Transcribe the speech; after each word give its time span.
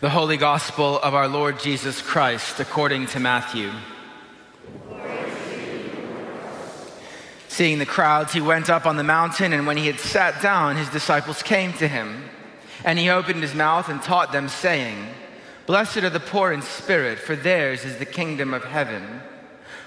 The 0.00 0.10
Holy 0.10 0.36
Gospel 0.36 0.98
of 0.98 1.14
our 1.14 1.28
Lord 1.28 1.60
Jesus 1.60 2.02
Christ 2.02 2.58
according 2.58 3.06
to 3.06 3.20
Matthew. 3.20 3.70
Seeing 7.46 7.78
the 7.78 7.86
crowds, 7.86 8.32
he 8.32 8.40
went 8.40 8.68
up 8.68 8.86
on 8.86 8.96
the 8.96 9.04
mountain, 9.04 9.52
and 9.52 9.68
when 9.68 9.76
he 9.76 9.86
had 9.86 10.00
sat 10.00 10.42
down, 10.42 10.76
his 10.76 10.90
disciples 10.90 11.44
came 11.44 11.72
to 11.74 11.86
him. 11.86 12.24
And 12.84 12.98
he 12.98 13.08
opened 13.08 13.40
his 13.40 13.54
mouth 13.54 13.88
and 13.88 14.02
taught 14.02 14.32
them, 14.32 14.48
saying, 14.48 15.06
Blessed 15.64 15.98
are 15.98 16.10
the 16.10 16.18
poor 16.18 16.52
in 16.52 16.60
spirit, 16.60 17.20
for 17.20 17.36
theirs 17.36 17.84
is 17.84 17.98
the 17.98 18.04
kingdom 18.04 18.52
of 18.52 18.64
heaven. 18.64 19.20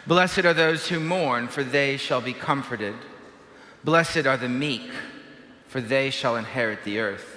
Blessed 0.07 0.45
are 0.45 0.53
those 0.53 0.87
who 0.87 1.01
mourn, 1.01 1.49
for 1.49 1.65
they 1.65 1.97
shall 1.97 2.21
be 2.21 2.33
comforted. 2.33 2.95
Blessed 3.83 4.25
are 4.25 4.37
the 4.37 4.47
meek, 4.47 4.89
for 5.67 5.81
they 5.81 6.09
shall 6.09 6.37
inherit 6.37 6.85
the 6.85 6.99
earth. 6.99 7.36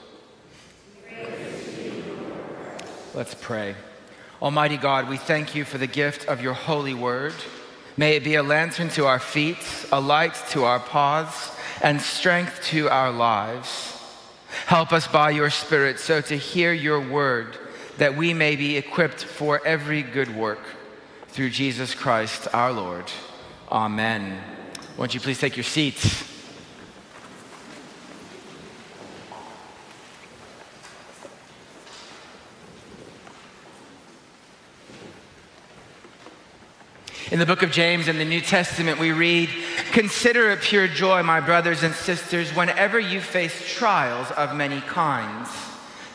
Let's 3.13 3.35
pray. 3.35 3.75
Almighty 4.41 4.77
God, 4.77 5.09
we 5.09 5.17
thank 5.17 5.53
you 5.53 5.65
for 5.65 5.77
the 5.77 5.85
gift 5.85 6.29
of 6.29 6.41
your 6.41 6.53
holy 6.53 6.93
word. 6.93 7.33
May 7.97 8.15
it 8.15 8.23
be 8.23 8.35
a 8.35 8.43
lantern 8.43 8.87
to 8.91 9.05
our 9.05 9.19
feet, 9.19 9.57
a 9.91 9.99
light 9.99 10.33
to 10.51 10.63
our 10.63 10.79
paths, 10.79 11.51
and 11.83 12.01
strength 12.01 12.63
to 12.67 12.87
our 12.87 13.11
lives. 13.11 14.01
Help 14.65 14.93
us 14.93 15.07
by 15.07 15.31
your 15.31 15.49
Spirit 15.49 15.99
so 15.99 16.21
to 16.21 16.37
hear 16.37 16.71
your 16.71 17.01
word 17.01 17.57
that 17.97 18.15
we 18.15 18.33
may 18.33 18.55
be 18.55 18.77
equipped 18.77 19.25
for 19.25 19.61
every 19.65 20.03
good 20.03 20.33
work 20.33 20.61
through 21.27 21.49
Jesus 21.49 21.93
Christ 21.93 22.47
our 22.53 22.71
Lord. 22.71 23.11
Amen. 23.69 24.39
Won't 24.97 25.13
you 25.13 25.19
please 25.19 25.39
take 25.39 25.57
your 25.57 25.65
seats? 25.65 26.30
In 37.31 37.39
the 37.39 37.45
book 37.45 37.63
of 37.63 37.71
James 37.71 38.09
in 38.09 38.17
the 38.17 38.25
New 38.25 38.41
Testament, 38.41 38.99
we 38.99 39.13
read, 39.13 39.49
Consider 39.93 40.51
it 40.51 40.59
pure 40.59 40.89
joy, 40.89 41.23
my 41.23 41.39
brothers 41.39 41.81
and 41.81 41.95
sisters, 41.95 42.53
whenever 42.53 42.99
you 42.99 43.21
face 43.21 43.73
trials 43.73 44.29
of 44.31 44.53
many 44.53 44.81
kinds, 44.81 45.49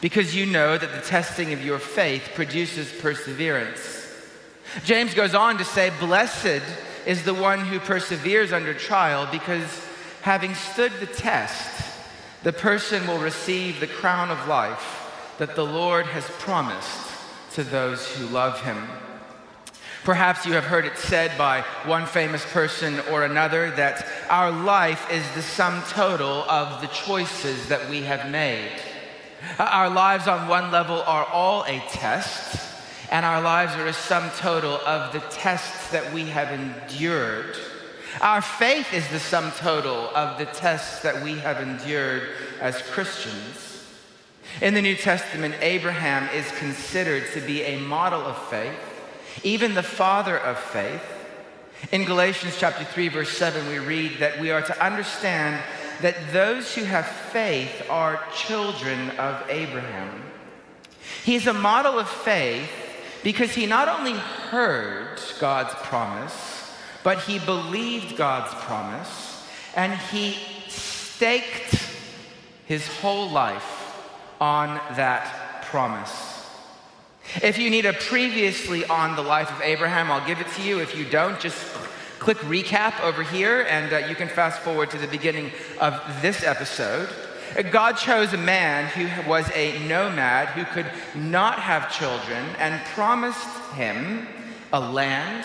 because 0.03 0.37
you 0.37 0.45
know 0.45 0.77
that 0.77 0.93
the 0.93 1.01
testing 1.01 1.55
of 1.55 1.65
your 1.65 1.79
faith 1.79 2.33
produces 2.35 2.93
perseverance. 3.01 4.13
James 4.85 5.15
goes 5.15 5.35
on 5.35 5.57
to 5.57 5.65
say, 5.65 5.91
Blessed 5.99 6.63
is 7.07 7.25
the 7.25 7.33
one 7.33 7.61
who 7.61 7.81
perseveres 7.81 8.53
under 8.53 8.75
trial, 8.75 9.27
because 9.33 9.83
having 10.21 10.55
stood 10.55 10.93
the 11.01 11.07
test, 11.07 11.99
the 12.43 12.53
person 12.53 13.07
will 13.07 13.21
receive 13.21 13.81
the 13.81 13.87
crown 13.87 14.31
of 14.31 14.49
life 14.49 15.35
that 15.39 15.57
the 15.57 15.65
Lord 15.65 16.05
has 16.05 16.29
promised 16.39 17.11
to 17.53 17.65
those 17.65 18.07
who 18.17 18.27
love 18.27 18.61
him. 18.61 18.87
Perhaps 20.07 20.47
you 20.47 20.53
have 20.53 20.63
heard 20.63 20.85
it 20.85 20.97
said 20.97 21.37
by 21.37 21.63
one 21.85 22.07
famous 22.07 22.47
person 22.53 23.01
or 23.11 23.25
another 23.25 23.73
that 23.73 24.07
our 24.31 24.53
life 24.53 25.11
is 25.11 25.29
the 25.35 25.43
sum 25.43 25.83
total 25.89 26.45
of 26.49 26.81
the 26.81 26.87
choices 26.87 27.67
that 27.67 27.91
we 27.91 28.03
have 28.03 28.31
made. 28.31 28.71
Uh, 29.59 29.65
our 29.65 29.91
lives, 29.91 30.29
on 30.29 30.47
one 30.47 30.71
level, 30.71 31.03
are 31.09 31.25
all 31.25 31.65
a 31.65 31.81
test, 31.91 32.73
and 33.11 33.27
our 33.27 33.41
lives 33.41 33.75
are 33.75 33.89
a 33.89 33.93
sum 33.93 34.31
total 34.37 34.75
of 34.87 35.13
the 35.13 35.19
tests 35.29 35.91
that 35.91 36.13
we 36.13 36.23
have 36.27 36.53
endured. 36.53 37.57
Our 38.21 38.43
faith 38.43 38.95
is 38.95 39.09
the 39.09 39.19
sum 39.19 39.51
total 39.59 40.11
of 40.15 40.39
the 40.39 40.47
tests 40.47 41.03
that 41.03 41.21
we 41.25 41.37
have 41.39 41.61
endured 41.61 42.29
as 42.61 42.81
Christians. 42.81 43.85
In 44.63 44.73
the 44.75 44.83
New 44.83 44.95
Testament, 44.95 45.57
Abraham 45.61 46.29
is 46.33 46.49
considered 46.59 47.25
to 47.33 47.41
be 47.41 47.63
a 47.63 47.81
model 47.81 48.21
of 48.21 48.39
faith 48.47 48.86
even 49.43 49.75
the 49.75 49.83
father 49.83 50.39
of 50.39 50.59
faith. 50.59 51.03
In 51.93 52.05
Galatians 52.05 52.57
chapter 52.59 52.85
3 52.85 53.09
verse 53.09 53.31
7 53.31 53.69
we 53.69 53.79
read 53.79 54.19
that 54.19 54.41
we 54.41 54.51
are 54.51 54.63
to 54.63 54.85
understand 54.85 55.63
that 56.01 56.33
those 56.33 56.75
who 56.75 56.85
have 56.85 57.07
faith 57.07 57.87
are 57.89 58.23
children 58.35 59.11
of 59.19 59.43
Abraham. 59.49 60.23
He's 61.25 61.47
a 61.47 61.53
model 61.53 61.99
of 61.99 62.09
faith 62.09 62.71
because 63.23 63.53
he 63.53 63.67
not 63.67 63.89
only 63.89 64.13
heard 64.13 65.21
God's 65.41 65.75
promise, 65.75 66.75
but 67.03 67.21
he 67.21 67.39
believed 67.39 68.17
God's 68.17 68.53
promise 68.65 69.47
and 69.75 69.93
he 69.95 70.37
staked 70.69 71.75
his 72.67 72.87
whole 72.99 73.31
life 73.31 73.97
on 74.41 74.81
that 74.97 75.63
promise. 75.65 76.36
If 77.43 77.59
you 77.59 77.71
need 77.71 77.87
a 77.87 77.93
previously 77.93 78.85
on 78.87 79.17
the 79.17 79.23
life 79.23 79.51
of 79.51 79.61
Abraham, 79.61 80.11
I'll 80.11 80.27
give 80.27 80.41
it 80.41 80.49
to 80.57 80.63
you. 80.63 80.81
If 80.81 80.97
you 80.97 81.05
don't, 81.05 81.39
just 81.41 81.57
click 82.19 82.39
recap 82.39 83.01
over 83.01 83.23
here 83.23 83.67
and 83.69 83.93
uh, 83.93 83.99
you 84.09 84.15
can 84.15 84.29
fast 84.29 84.61
forward 84.61 84.91
to 84.91 84.99
the 84.99 85.07
beginning 85.09 85.51
of 85.81 86.01
this 86.23 86.43
episode. 86.43 87.09
God 87.71 87.93
chose 87.93 88.33
a 88.33 88.39
man 88.39 88.87
who 88.87 89.29
was 89.29 89.51
a 89.55 89.79
nomad 89.87 90.49
who 90.49 90.65
could 90.65 90.91
not 91.15 91.59
have 91.59 91.93
children 91.93 92.45
and 92.59 92.85
promised 92.87 93.49
him 93.75 94.27
a 94.73 94.81
land 94.81 95.45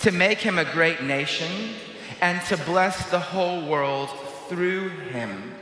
to 0.00 0.10
make 0.10 0.38
him 0.38 0.58
a 0.58 0.64
great 0.64 1.02
nation 1.02 1.74
and 2.20 2.42
to 2.46 2.56
bless 2.58 3.10
the 3.10 3.20
whole 3.20 3.66
world 3.66 4.10
through 4.48 4.88
him. 4.88 5.54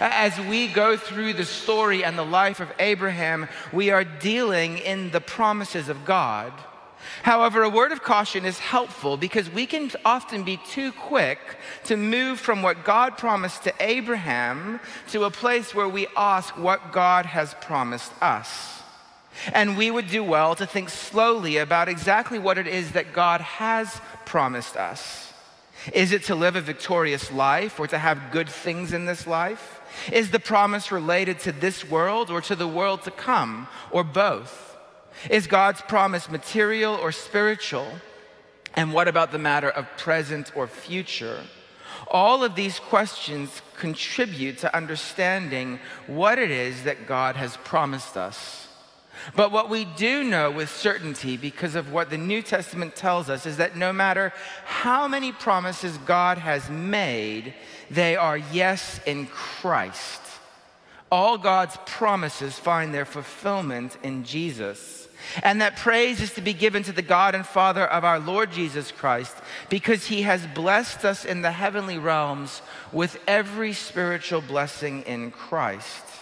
As 0.00 0.38
we 0.40 0.68
go 0.68 0.96
through 0.96 1.34
the 1.34 1.44
story 1.44 2.04
and 2.04 2.18
the 2.18 2.24
life 2.24 2.60
of 2.60 2.72
Abraham, 2.78 3.48
we 3.72 3.90
are 3.90 4.04
dealing 4.04 4.78
in 4.78 5.10
the 5.10 5.20
promises 5.20 5.88
of 5.88 6.04
God. 6.04 6.52
However, 7.22 7.62
a 7.62 7.68
word 7.68 7.92
of 7.92 8.02
caution 8.02 8.44
is 8.44 8.58
helpful 8.58 9.16
because 9.16 9.50
we 9.50 9.66
can 9.66 9.90
often 10.04 10.44
be 10.44 10.56
too 10.56 10.92
quick 10.92 11.38
to 11.84 11.96
move 11.96 12.38
from 12.40 12.62
what 12.62 12.84
God 12.84 13.18
promised 13.18 13.64
to 13.64 13.74
Abraham 13.80 14.80
to 15.08 15.24
a 15.24 15.30
place 15.30 15.74
where 15.74 15.88
we 15.88 16.06
ask 16.16 16.56
what 16.56 16.92
God 16.92 17.26
has 17.26 17.54
promised 17.60 18.12
us. 18.22 18.82
And 19.52 19.76
we 19.76 19.90
would 19.90 20.08
do 20.08 20.22
well 20.22 20.54
to 20.56 20.66
think 20.66 20.90
slowly 20.90 21.56
about 21.56 21.88
exactly 21.88 22.38
what 22.38 22.58
it 22.58 22.66
is 22.66 22.92
that 22.92 23.12
God 23.12 23.40
has 23.40 24.00
promised 24.24 24.76
us. 24.76 25.31
Is 25.92 26.12
it 26.12 26.24
to 26.24 26.34
live 26.34 26.56
a 26.56 26.60
victorious 26.60 27.32
life 27.32 27.80
or 27.80 27.86
to 27.88 27.98
have 27.98 28.30
good 28.30 28.48
things 28.48 28.92
in 28.92 29.04
this 29.06 29.26
life? 29.26 29.80
Is 30.12 30.30
the 30.30 30.38
promise 30.38 30.92
related 30.92 31.40
to 31.40 31.52
this 31.52 31.88
world 31.88 32.30
or 32.30 32.40
to 32.42 32.56
the 32.56 32.68
world 32.68 33.02
to 33.02 33.10
come, 33.10 33.68
or 33.90 34.04
both? 34.04 34.76
Is 35.28 35.46
God's 35.46 35.82
promise 35.82 36.30
material 36.30 36.94
or 36.94 37.12
spiritual? 37.12 37.86
And 38.74 38.92
what 38.92 39.08
about 39.08 39.32
the 39.32 39.38
matter 39.38 39.68
of 39.68 39.86
present 39.96 40.52
or 40.56 40.66
future? 40.66 41.42
All 42.08 42.42
of 42.42 42.54
these 42.54 42.78
questions 42.78 43.62
contribute 43.76 44.58
to 44.58 44.74
understanding 44.74 45.78
what 46.06 46.38
it 46.38 46.50
is 46.50 46.84
that 46.84 47.06
God 47.06 47.36
has 47.36 47.56
promised 47.58 48.16
us. 48.16 48.68
But 49.36 49.52
what 49.52 49.70
we 49.70 49.84
do 49.84 50.24
know 50.24 50.50
with 50.50 50.70
certainty, 50.70 51.36
because 51.36 51.74
of 51.74 51.92
what 51.92 52.10
the 52.10 52.18
New 52.18 52.42
Testament 52.42 52.96
tells 52.96 53.30
us, 53.30 53.46
is 53.46 53.56
that 53.58 53.76
no 53.76 53.92
matter 53.92 54.32
how 54.64 55.06
many 55.06 55.32
promises 55.32 55.96
God 55.98 56.38
has 56.38 56.68
made, 56.68 57.54
they 57.90 58.16
are 58.16 58.36
yes 58.36 59.00
in 59.06 59.26
Christ. 59.26 60.20
All 61.10 61.38
God's 61.38 61.76
promises 61.86 62.58
find 62.58 62.92
their 62.92 63.04
fulfillment 63.04 63.96
in 64.02 64.24
Jesus. 64.24 65.08
And 65.42 65.60
that 65.60 65.76
praise 65.76 66.20
is 66.20 66.32
to 66.34 66.40
be 66.40 66.52
given 66.52 66.82
to 66.82 66.92
the 66.92 67.02
God 67.02 67.34
and 67.34 67.46
Father 67.46 67.86
of 67.86 68.04
our 68.04 68.18
Lord 68.18 68.50
Jesus 68.50 68.90
Christ 68.90 69.36
because 69.68 70.06
he 70.06 70.22
has 70.22 70.46
blessed 70.48 71.04
us 71.04 71.24
in 71.24 71.42
the 71.42 71.52
heavenly 71.52 71.98
realms 71.98 72.60
with 72.92 73.20
every 73.28 73.72
spiritual 73.72 74.40
blessing 74.40 75.02
in 75.02 75.30
Christ 75.30 76.21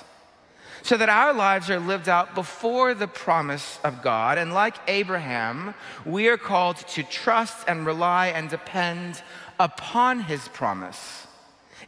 so 0.83 0.97
that 0.97 1.09
our 1.09 1.33
lives 1.33 1.71
are 1.71 1.81
lived 1.81 2.09
out 2.09 2.35
before 2.35 2.95
the 2.95 3.09
promise 3.09 3.79
of 3.85 4.03
God. 4.03 4.39
And 4.39 4.55
like 4.55 4.77
Abraham, 4.89 5.75
we 6.05 6.29
are 6.29 6.39
called 6.39 6.77
to 6.89 7.03
trust 7.03 7.67
and 7.69 7.87
rely 7.87 8.29
and 8.29 8.49
depend 8.49 9.23
upon 9.59 10.21
his 10.21 10.49
promise. 10.49 11.27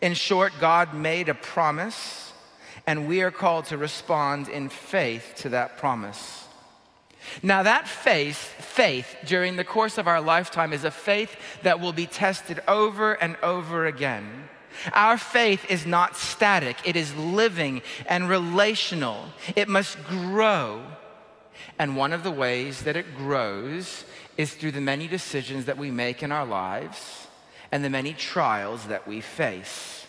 In 0.01 0.15
short, 0.15 0.53
God 0.61 0.95
made 0.95 1.29
a 1.29 1.35
promise, 1.35 2.33
and 2.87 3.09
we 3.09 3.23
are 3.23 3.31
called 3.31 3.67
to 3.67 3.79
respond 3.79 4.49
in 4.49 4.69
faith 4.69 5.35
to 5.39 5.49
that 5.51 5.79
promise. 5.79 6.47
Now, 7.43 7.63
that 7.63 7.87
faith, 7.87 8.37
faith 8.37 9.17
during 9.25 9.57
the 9.57 9.65
course 9.65 9.97
of 9.97 10.09
our 10.09 10.21
lifetime 10.21 10.73
is 10.73 10.85
a 10.85 10.91
faith 10.91 11.37
that 11.63 11.81
will 11.81 11.93
be 11.93 12.07
tested 12.07 12.61
over 12.67 13.15
and 13.15 13.37
over 13.43 13.87
again. 13.87 14.49
Our 14.93 15.19
faith 15.19 15.65
is 15.71 15.87
not 15.87 16.17
static, 16.17 16.77
it 16.85 16.97
is 16.97 17.15
living 17.17 17.83
and 18.07 18.29
relational. 18.29 19.27
It 19.57 19.69
must 19.69 20.03
grow. 20.05 20.83
And 21.79 21.97
one 21.97 22.13
of 22.13 22.23
the 22.23 22.31
ways 22.31 22.83
that 22.83 22.97
it 22.97 23.17
grows 23.17 24.05
is 24.37 24.55
through 24.55 24.73
the 24.73 24.81
many 24.81 25.09
decisions 25.09 25.67
that 25.67 25.79
we 25.79 25.91
make 25.91 26.23
in 26.23 26.33
our 26.33 26.47
lives 26.47 27.27
and 27.71 27.85
the 27.85 27.91
many 27.91 28.13
trials 28.13 28.87
that 28.87 29.07
we 29.07 29.21
face. 29.21 30.02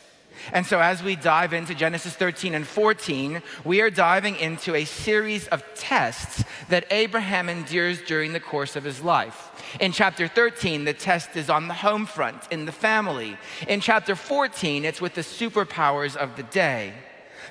And 0.51 0.65
so, 0.65 0.79
as 0.79 1.01
we 1.01 1.15
dive 1.15 1.53
into 1.53 1.73
Genesis 1.73 2.15
13 2.15 2.53
and 2.53 2.67
14, 2.67 3.41
we 3.63 3.81
are 3.81 3.89
diving 3.89 4.35
into 4.35 4.75
a 4.75 4.85
series 4.85 5.47
of 5.47 5.63
tests 5.75 6.43
that 6.69 6.85
Abraham 6.91 7.47
endures 7.47 8.01
during 8.01 8.33
the 8.33 8.39
course 8.39 8.75
of 8.75 8.83
his 8.83 9.01
life. 9.01 9.51
In 9.79 9.91
chapter 9.91 10.27
13, 10.27 10.83
the 10.83 10.93
test 10.93 11.35
is 11.35 11.49
on 11.49 11.67
the 11.67 11.73
home 11.73 12.05
front, 12.05 12.41
in 12.51 12.65
the 12.65 12.71
family. 12.71 13.37
In 13.67 13.79
chapter 13.79 14.15
14, 14.15 14.83
it's 14.83 14.99
with 14.99 15.13
the 15.13 15.21
superpowers 15.21 16.15
of 16.15 16.35
the 16.35 16.43
day. 16.43 16.93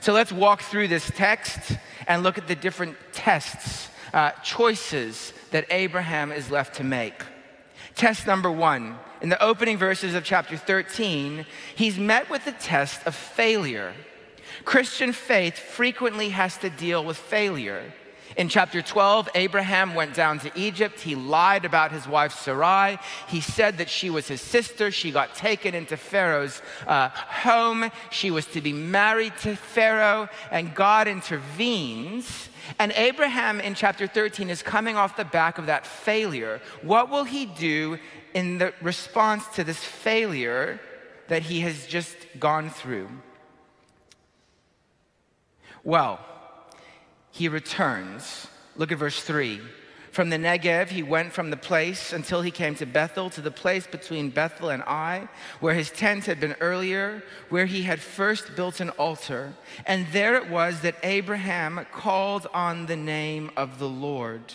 So, 0.01 0.13
let's 0.13 0.33
walk 0.33 0.63
through 0.63 0.89
this 0.89 1.11
text 1.15 1.79
and 2.07 2.23
look 2.23 2.37
at 2.37 2.49
the 2.49 2.57
different 2.57 2.97
tests, 3.13 3.89
uh, 4.13 4.33
choices 4.43 5.33
that 5.51 5.67
Abraham 5.71 6.31
is 6.31 6.51
left 6.51 6.77
to 6.77 6.85
make. 6.85 7.23
Test 7.95 8.27
number 8.27 8.51
one 8.51 8.99
in 9.23 9.29
the 9.29 9.43
opening 9.43 9.79
verses 9.79 10.15
of 10.15 10.25
chapter 10.25 10.57
13, 10.57 11.47
he's 11.77 11.97
met 11.97 12.29
with 12.29 12.45
the 12.45 12.53
test 12.53 13.07
of 13.07 13.15
failure. 13.15 13.95
Christian 14.65 15.13
faith 15.13 15.57
frequently 15.57 16.31
has 16.31 16.59
to 16.59 16.69
deal 16.69 17.05
with 17.05 17.17
failure. 17.17 17.93
In 18.37 18.49
chapter 18.49 18.81
12, 18.81 19.29
Abraham 19.35 19.95
went 19.95 20.15
down 20.15 20.39
to 20.41 20.51
Egypt. 20.59 21.01
He 21.01 21.15
lied 21.15 21.65
about 21.65 21.93
his 21.93 22.07
wife 22.09 22.33
Sarai. 22.33 22.99
He 23.29 23.41
said 23.41 23.79
that 23.79 23.91
she 23.91 24.09
was 24.11 24.29
his 24.29 24.41
sister. 24.41 24.91
She 24.91 25.11
got 25.11 25.35
taken 25.35 25.75
into 25.75 25.97
Pharaoh's 25.97 26.63
uh, 26.87 27.11
home. 27.11 27.91
She 28.11 28.31
was 28.31 28.47
to 28.47 28.61
be 28.61 28.73
married 28.73 29.37
to 29.39 29.57
Pharaoh, 29.57 30.29
and 30.51 30.75
God 30.75 31.09
intervenes. 31.09 32.49
And 32.79 32.93
Abraham 32.93 33.61
in 33.61 33.75
chapter 33.75 34.07
13 34.07 34.49
is 34.49 34.63
coming 34.63 34.97
off 34.97 35.17
the 35.17 35.25
back 35.25 35.59
of 35.59 35.67
that 35.67 35.87
failure. 35.87 36.61
What 36.81 37.11
will 37.11 37.25
he 37.25 37.47
do 37.47 37.99
in 38.35 38.59
the 38.59 38.73
response 38.81 39.47
to 39.57 39.65
this 39.65 39.79
failure 39.79 40.81
that 41.29 41.43
he 41.43 41.61
has 41.61 41.87
just 41.87 42.17
gone 42.39 42.71
through? 42.71 43.09
Well, 45.85 46.21
he 47.33 47.49
returns. 47.49 48.47
Look 48.77 48.93
at 48.93 48.99
verse 48.99 49.21
3. 49.23 49.61
From 50.13 50.29
the 50.29 50.37
Negev, 50.37 50.89
he 50.91 51.03
went 51.03 51.33
from 51.33 51.49
the 51.49 51.57
place 51.57 52.13
until 52.13 52.43
he 52.43 52.51
came 52.51 52.75
to 52.75 52.85
Bethel, 52.85 53.31
to 53.31 53.41
the 53.41 53.51
place 53.51 53.87
between 53.87 54.29
Bethel 54.29 54.69
and 54.69 54.83
Ai, 54.83 55.27
where 55.61 55.73
his 55.73 55.91
tent 55.91 56.27
had 56.27 56.39
been 56.39 56.55
earlier, 56.61 57.25
where 57.49 57.65
he 57.65 57.85
had 57.85 57.99
first 57.99 58.55
built 58.55 58.81
an 58.81 58.91
altar. 58.91 59.55
And 59.87 60.07
there 60.13 60.37
it 60.37 60.51
was 60.51 60.81
that 60.81 60.97
Abraham 61.03 61.87
called 61.93 62.47
on 62.53 62.85
the 62.85 62.97
name 62.97 63.51
of 63.57 63.79
the 63.79 63.89
Lord. 63.89 64.53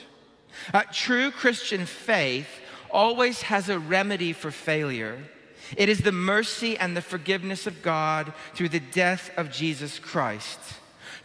True 0.91 1.31
Christian 1.31 1.87
faith 1.87 2.61
always 2.91 3.41
has 3.41 3.67
a 3.67 3.79
remedy 3.79 4.33
for 4.33 4.51
failure. 4.51 5.17
It 5.75 5.89
is 5.89 6.01
the 6.01 6.11
mercy 6.11 6.77
and 6.77 6.95
the 6.95 7.01
forgiveness 7.01 7.65
of 7.65 7.81
God 7.81 8.31
through 8.53 8.69
the 8.69 8.79
death 8.79 9.31
of 9.35 9.51
Jesus 9.51 9.97
Christ. 9.97 10.59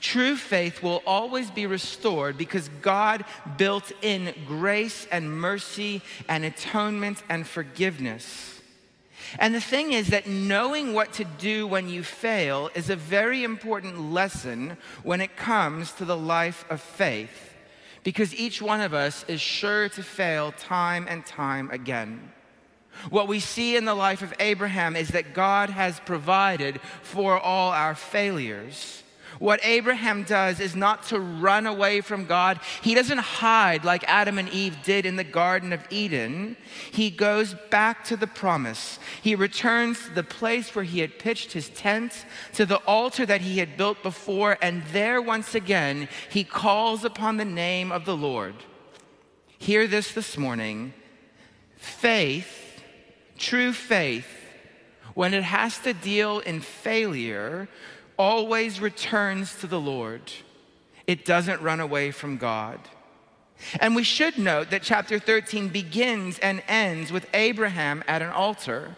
True 0.02 0.36
faith 0.36 0.82
will 0.82 1.00
always 1.06 1.50
be 1.50 1.64
restored 1.64 2.36
because 2.36 2.68
God 2.82 3.24
built 3.56 3.92
in 4.02 4.34
grace 4.48 5.06
and 5.12 5.40
mercy 5.40 6.02
and 6.28 6.44
atonement 6.44 7.22
and 7.28 7.46
forgiveness. 7.46 8.60
And 9.38 9.54
the 9.54 9.60
thing 9.60 9.92
is 9.92 10.08
that 10.08 10.26
knowing 10.26 10.92
what 10.92 11.12
to 11.14 11.24
do 11.24 11.68
when 11.68 11.88
you 11.88 12.02
fail 12.02 12.68
is 12.74 12.90
a 12.90 12.96
very 12.96 13.44
important 13.44 14.12
lesson 14.12 14.76
when 15.04 15.20
it 15.20 15.36
comes 15.36 15.92
to 15.92 16.04
the 16.04 16.16
life 16.16 16.64
of 16.68 16.80
faith 16.80 17.54
because 18.02 18.34
each 18.34 18.60
one 18.60 18.80
of 18.80 18.92
us 18.92 19.24
is 19.28 19.40
sure 19.40 19.88
to 19.90 20.02
fail 20.02 20.50
time 20.50 21.06
and 21.08 21.24
time 21.24 21.70
again. 21.70 22.32
What 23.08 23.28
we 23.28 23.38
see 23.38 23.76
in 23.76 23.84
the 23.84 23.94
life 23.94 24.20
of 24.20 24.34
Abraham 24.40 24.96
is 24.96 25.08
that 25.10 25.32
God 25.32 25.70
has 25.70 26.00
provided 26.00 26.80
for 27.02 27.38
all 27.38 27.70
our 27.70 27.94
failures. 27.94 29.02
What 29.38 29.60
Abraham 29.64 30.24
does 30.24 30.60
is 30.60 30.76
not 30.76 31.04
to 31.04 31.18
run 31.18 31.66
away 31.66 32.00
from 32.00 32.26
God. 32.26 32.60
He 32.82 32.94
doesn't 32.94 33.18
hide 33.18 33.84
like 33.84 34.04
Adam 34.06 34.38
and 34.38 34.48
Eve 34.50 34.76
did 34.84 35.06
in 35.06 35.16
the 35.16 35.24
Garden 35.24 35.72
of 35.72 35.84
Eden. 35.90 36.56
He 36.90 37.10
goes 37.10 37.54
back 37.70 38.04
to 38.04 38.16
the 38.16 38.26
promise. 38.26 38.98
He 39.22 39.34
returns 39.34 40.04
to 40.04 40.10
the 40.10 40.22
place 40.22 40.74
where 40.74 40.84
he 40.84 41.00
had 41.00 41.18
pitched 41.18 41.52
his 41.52 41.68
tent, 41.70 42.24
to 42.54 42.66
the 42.66 42.76
altar 42.86 43.26
that 43.26 43.40
he 43.40 43.58
had 43.58 43.76
built 43.76 44.02
before, 44.02 44.58
and 44.60 44.82
there 44.92 45.20
once 45.20 45.54
again 45.54 46.08
he 46.30 46.44
calls 46.44 47.04
upon 47.04 47.36
the 47.36 47.44
name 47.44 47.90
of 47.92 48.04
the 48.04 48.16
Lord. 48.16 48.54
Hear 49.58 49.86
this 49.86 50.12
this 50.12 50.36
morning 50.36 50.92
faith, 51.76 52.82
true 53.38 53.72
faith, 53.72 54.26
when 55.14 55.34
it 55.34 55.42
has 55.42 55.78
to 55.80 55.92
deal 55.92 56.38
in 56.40 56.60
failure, 56.60 57.68
always 58.16 58.80
returns 58.80 59.56
to 59.56 59.66
the 59.66 59.80
Lord, 59.80 60.22
it 61.06 61.24
doesn't 61.24 61.60
run 61.60 61.80
away 61.80 62.10
from 62.10 62.36
God. 62.36 62.78
And 63.80 63.94
we 63.94 64.02
should 64.02 64.38
note 64.38 64.70
that 64.70 64.82
chapter 64.82 65.18
13 65.18 65.68
begins 65.68 66.38
and 66.38 66.62
ends 66.66 67.12
with 67.12 67.26
Abraham 67.32 68.02
at 68.08 68.22
an 68.22 68.30
altar. 68.30 68.96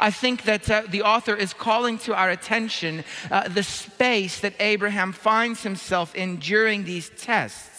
I 0.00 0.10
think 0.10 0.42
that 0.44 0.68
uh, 0.70 0.82
the 0.88 1.02
author 1.02 1.34
is 1.34 1.52
calling 1.52 1.98
to 1.98 2.14
our 2.14 2.30
attention 2.30 3.04
uh, 3.30 3.48
the 3.48 3.62
space 3.62 4.40
that 4.40 4.54
Abraham 4.58 5.12
finds 5.12 5.62
himself 5.62 6.14
in 6.14 6.36
during 6.36 6.84
these 6.84 7.10
tests. 7.10 7.75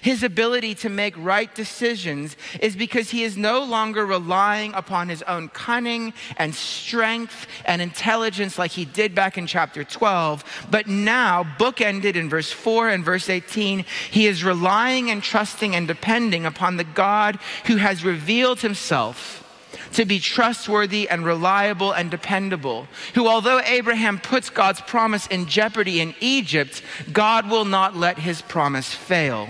His 0.00 0.22
ability 0.22 0.74
to 0.76 0.88
make 0.88 1.14
right 1.16 1.52
decisions 1.54 2.36
is 2.60 2.76
because 2.76 3.10
he 3.10 3.24
is 3.24 3.36
no 3.36 3.62
longer 3.62 4.06
relying 4.06 4.74
upon 4.74 5.08
his 5.08 5.22
own 5.22 5.48
cunning 5.48 6.12
and 6.36 6.54
strength 6.54 7.46
and 7.64 7.82
intelligence 7.82 8.58
like 8.58 8.72
he 8.72 8.84
did 8.84 9.14
back 9.14 9.38
in 9.38 9.46
chapter 9.46 9.84
12. 9.84 10.66
But 10.70 10.86
now, 10.86 11.44
bookended 11.58 12.14
in 12.14 12.28
verse 12.28 12.52
4 12.52 12.90
and 12.90 13.04
verse 13.04 13.28
18, 13.28 13.84
he 14.10 14.26
is 14.26 14.44
relying 14.44 15.10
and 15.10 15.22
trusting 15.22 15.74
and 15.74 15.88
depending 15.88 16.46
upon 16.46 16.76
the 16.76 16.84
God 16.84 17.38
who 17.66 17.76
has 17.76 18.04
revealed 18.04 18.60
himself 18.60 19.44
to 19.92 20.04
be 20.04 20.18
trustworthy 20.18 21.08
and 21.08 21.24
reliable 21.24 21.92
and 21.92 22.10
dependable, 22.10 22.86
who, 23.14 23.28
although 23.28 23.60
Abraham 23.60 24.18
puts 24.18 24.50
God's 24.50 24.80
promise 24.80 25.26
in 25.26 25.46
jeopardy 25.46 26.00
in 26.00 26.14
Egypt, 26.20 26.82
God 27.12 27.50
will 27.50 27.64
not 27.64 27.96
let 27.96 28.18
his 28.18 28.42
promise 28.42 28.92
fail. 28.92 29.48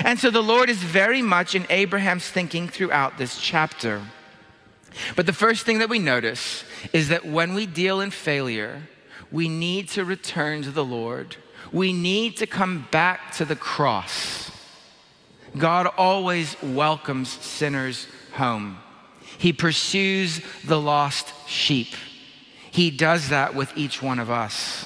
And 0.00 0.18
so 0.18 0.30
the 0.30 0.42
Lord 0.42 0.68
is 0.68 0.82
very 0.82 1.22
much 1.22 1.54
in 1.54 1.66
Abraham's 1.70 2.28
thinking 2.28 2.68
throughout 2.68 3.18
this 3.18 3.40
chapter. 3.40 4.02
But 5.16 5.26
the 5.26 5.32
first 5.32 5.64
thing 5.64 5.78
that 5.78 5.88
we 5.88 5.98
notice 5.98 6.64
is 6.92 7.08
that 7.08 7.24
when 7.24 7.54
we 7.54 7.66
deal 7.66 8.00
in 8.00 8.10
failure, 8.10 8.82
we 9.30 9.48
need 9.48 9.88
to 9.90 10.04
return 10.04 10.62
to 10.62 10.70
the 10.70 10.84
Lord. 10.84 11.36
We 11.72 11.92
need 11.92 12.36
to 12.38 12.46
come 12.46 12.88
back 12.90 13.32
to 13.32 13.44
the 13.44 13.56
cross. 13.56 14.50
God 15.56 15.86
always 15.96 16.56
welcomes 16.62 17.28
sinners 17.28 18.06
home. 18.32 18.78
He 19.38 19.52
pursues 19.52 20.40
the 20.64 20.80
lost 20.80 21.32
sheep. 21.48 21.94
He 22.70 22.90
does 22.90 23.30
that 23.30 23.54
with 23.54 23.76
each 23.76 24.02
one 24.02 24.18
of 24.18 24.30
us. 24.30 24.84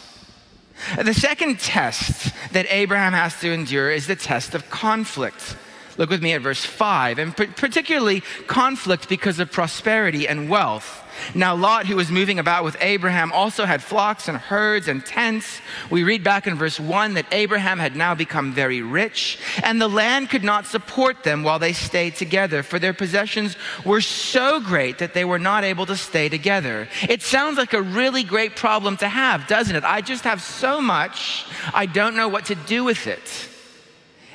The 1.02 1.14
second 1.14 1.58
test 1.60 2.32
that 2.52 2.66
Abraham 2.68 3.12
has 3.12 3.38
to 3.40 3.52
endure 3.52 3.90
is 3.90 4.06
the 4.06 4.16
test 4.16 4.54
of 4.54 4.68
conflict. 4.70 5.56
Look 5.98 6.10
with 6.10 6.22
me 6.22 6.32
at 6.32 6.42
verse 6.42 6.64
5, 6.64 7.18
and 7.18 7.36
particularly 7.36 8.22
conflict 8.46 9.08
because 9.08 9.38
of 9.38 9.52
prosperity 9.52 10.26
and 10.26 10.48
wealth. 10.48 11.00
Now, 11.34 11.54
Lot, 11.54 11.86
who 11.86 11.96
was 11.96 12.10
moving 12.10 12.38
about 12.38 12.64
with 12.64 12.76
Abraham, 12.80 13.32
also 13.32 13.66
had 13.66 13.82
flocks 13.82 14.28
and 14.28 14.38
herds 14.38 14.88
and 14.88 15.04
tents. 15.04 15.60
We 15.90 16.04
read 16.04 16.24
back 16.24 16.46
in 16.46 16.56
verse 16.56 16.80
1 16.80 17.14
that 17.14 17.26
Abraham 17.32 17.78
had 17.78 17.94
now 17.94 18.14
become 18.14 18.52
very 18.52 18.80
rich, 18.80 19.38
and 19.62 19.80
the 19.80 19.88
land 19.88 20.30
could 20.30 20.42
not 20.42 20.66
support 20.66 21.22
them 21.22 21.42
while 21.42 21.58
they 21.58 21.74
stayed 21.74 22.16
together, 22.16 22.62
for 22.62 22.78
their 22.78 22.94
possessions 22.94 23.56
were 23.84 24.00
so 24.00 24.60
great 24.60 24.98
that 24.98 25.14
they 25.14 25.24
were 25.24 25.38
not 25.38 25.64
able 25.64 25.86
to 25.86 25.96
stay 25.96 26.28
together. 26.28 26.88
It 27.08 27.22
sounds 27.22 27.58
like 27.58 27.74
a 27.74 27.82
really 27.82 28.24
great 28.24 28.56
problem 28.56 28.96
to 28.98 29.08
have, 29.08 29.46
doesn't 29.46 29.76
it? 29.76 29.84
I 29.84 30.00
just 30.00 30.24
have 30.24 30.40
so 30.42 30.80
much, 30.80 31.44
I 31.74 31.86
don't 31.86 32.16
know 32.16 32.28
what 32.28 32.46
to 32.46 32.54
do 32.54 32.84
with 32.84 33.06
it. 33.06 33.48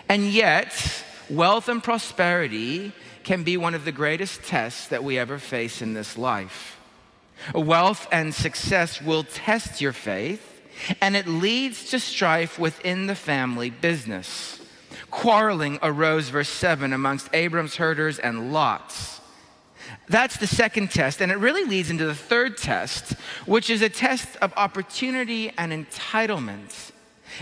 And 0.09 0.31
yet, 0.31 1.03
wealth 1.29 1.69
and 1.69 1.83
prosperity 1.83 2.91
can 3.23 3.43
be 3.43 3.57
one 3.57 3.75
of 3.75 3.85
the 3.85 3.91
greatest 3.91 4.43
tests 4.43 4.87
that 4.87 5.03
we 5.03 5.17
ever 5.17 5.37
face 5.37 5.81
in 5.81 5.93
this 5.93 6.17
life. 6.17 6.79
Wealth 7.53 8.07
and 8.11 8.33
success 8.33 9.01
will 9.01 9.23
test 9.23 9.81
your 9.81 9.93
faith. 9.93 10.53
and 11.01 11.15
it 11.15 11.27
leads 11.27 11.89
to 11.89 11.99
strife 11.99 12.59
within 12.59 13.07
the 13.07 13.15
family 13.15 13.69
business. 13.69 14.61
Quarreling 15.09 15.79
arose, 15.81 16.29
verse 16.29 16.49
7, 16.49 16.93
amongst 16.93 17.29
Abram's 17.33 17.77
herders 17.77 18.19
and 18.19 18.53
Lot's. 18.53 19.19
That's 20.09 20.37
the 20.37 20.47
second 20.47 20.91
test, 20.91 21.21
and 21.21 21.31
it 21.31 21.37
really 21.37 21.63
leads 21.63 21.89
into 21.89 22.05
the 22.05 22.15
third 22.15 22.57
test, 22.57 23.13
which 23.45 23.69
is 23.69 23.81
a 23.81 23.89
test 23.89 24.27
of 24.41 24.53
opportunity 24.57 25.51
and 25.57 25.71
entitlement. 25.71 26.91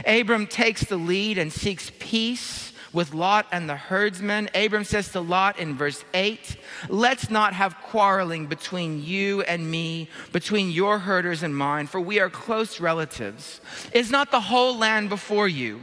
Abram 0.05 0.47
takes 0.47 0.83
the 0.83 0.97
lead 0.97 1.37
and 1.37 1.51
seeks 1.51 1.91
peace 1.99 2.64
with 2.95 3.13
Lot 3.13 3.45
and 3.51 3.69
the 3.69 3.75
herdsmen. 3.75 4.49
Abram 4.55 4.85
says 4.85 5.09
to 5.09 5.19
Lot 5.19 5.59
in 5.59 5.75
verse 5.75 6.03
8, 6.13 6.57
Let's 6.89 7.29
not 7.29 7.53
have 7.53 7.75
quarreling 7.81 8.47
between 8.47 9.03
you 9.03 9.41
and 9.41 9.69
me, 9.69 10.09
between 10.31 10.71
your 10.71 10.97
herders 10.97 11.43
and 11.43 11.55
mine, 11.55 11.87
for 11.87 11.99
we 11.99 12.19
are 12.19 12.29
close 12.29 12.79
relatives. 12.79 13.59
Is 13.93 14.09
not 14.09 14.31
the 14.31 14.39
whole 14.39 14.77
land 14.77 15.09
before 15.09 15.49
you? 15.49 15.81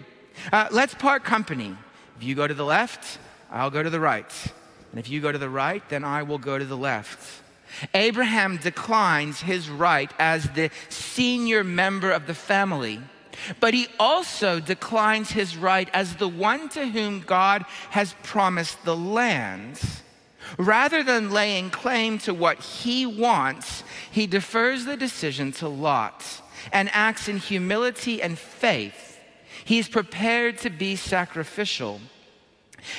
Uh, 0.53 0.69
let's 0.73 0.95
part 0.95 1.23
company. 1.23 1.77
If 2.17 2.25
you 2.25 2.35
go 2.35 2.49
to 2.49 2.55
the 2.55 2.65
left, 2.65 3.19
I'll 3.51 3.71
go 3.71 3.83
to 3.83 3.91
the 3.91 4.01
right. 4.01 4.33
And 4.91 4.99
if 4.99 5.09
you 5.09 5.21
go 5.21 5.31
to 5.31 5.39
the 5.39 5.51
right, 5.51 5.87
then 5.91 6.05
I 6.05 6.23
will 6.23 6.39
go 6.39 6.59
to 6.59 6.65
the 6.65 6.77
left. 6.77 7.43
Abraham 7.95 8.57
declines 8.57 9.41
his 9.41 9.69
right 9.69 10.13
as 10.19 10.49
the 10.51 10.71
senior 10.89 11.65
member 11.65 12.11
of 12.11 12.27
the 12.27 12.35
family, 12.35 13.01
but 13.61 13.75
he 13.75 13.89
also 13.99 14.61
declines 14.61 15.31
his 15.31 15.57
right 15.57 15.89
as 15.93 16.17
the 16.17 16.29
one 16.29 16.69
to 16.71 16.87
whom 16.87 17.21
God 17.21 17.65
has 17.91 18.15
promised 18.23 18.85
the 18.85 18.97
lands. 18.97 20.03
Rather 20.59 21.03
than 21.03 21.31
laying 21.31 21.71
claim 21.71 22.19
to 22.19 22.35
what 22.35 22.61
he 22.61 23.07
wants, 23.07 23.85
he 24.11 24.27
defers 24.27 24.85
the 24.85 24.97
decision 24.97 25.53
to 25.53 25.69
Lot 25.69 26.43
and 26.73 26.91
acts 26.93 27.29
in 27.29 27.39
humility 27.39 28.23
and 28.23 28.39
faith. 28.39 29.19
He's 29.65 29.89
prepared 29.89 30.59
to 30.59 30.71
be 30.71 30.97
sacrificial. 30.97 32.01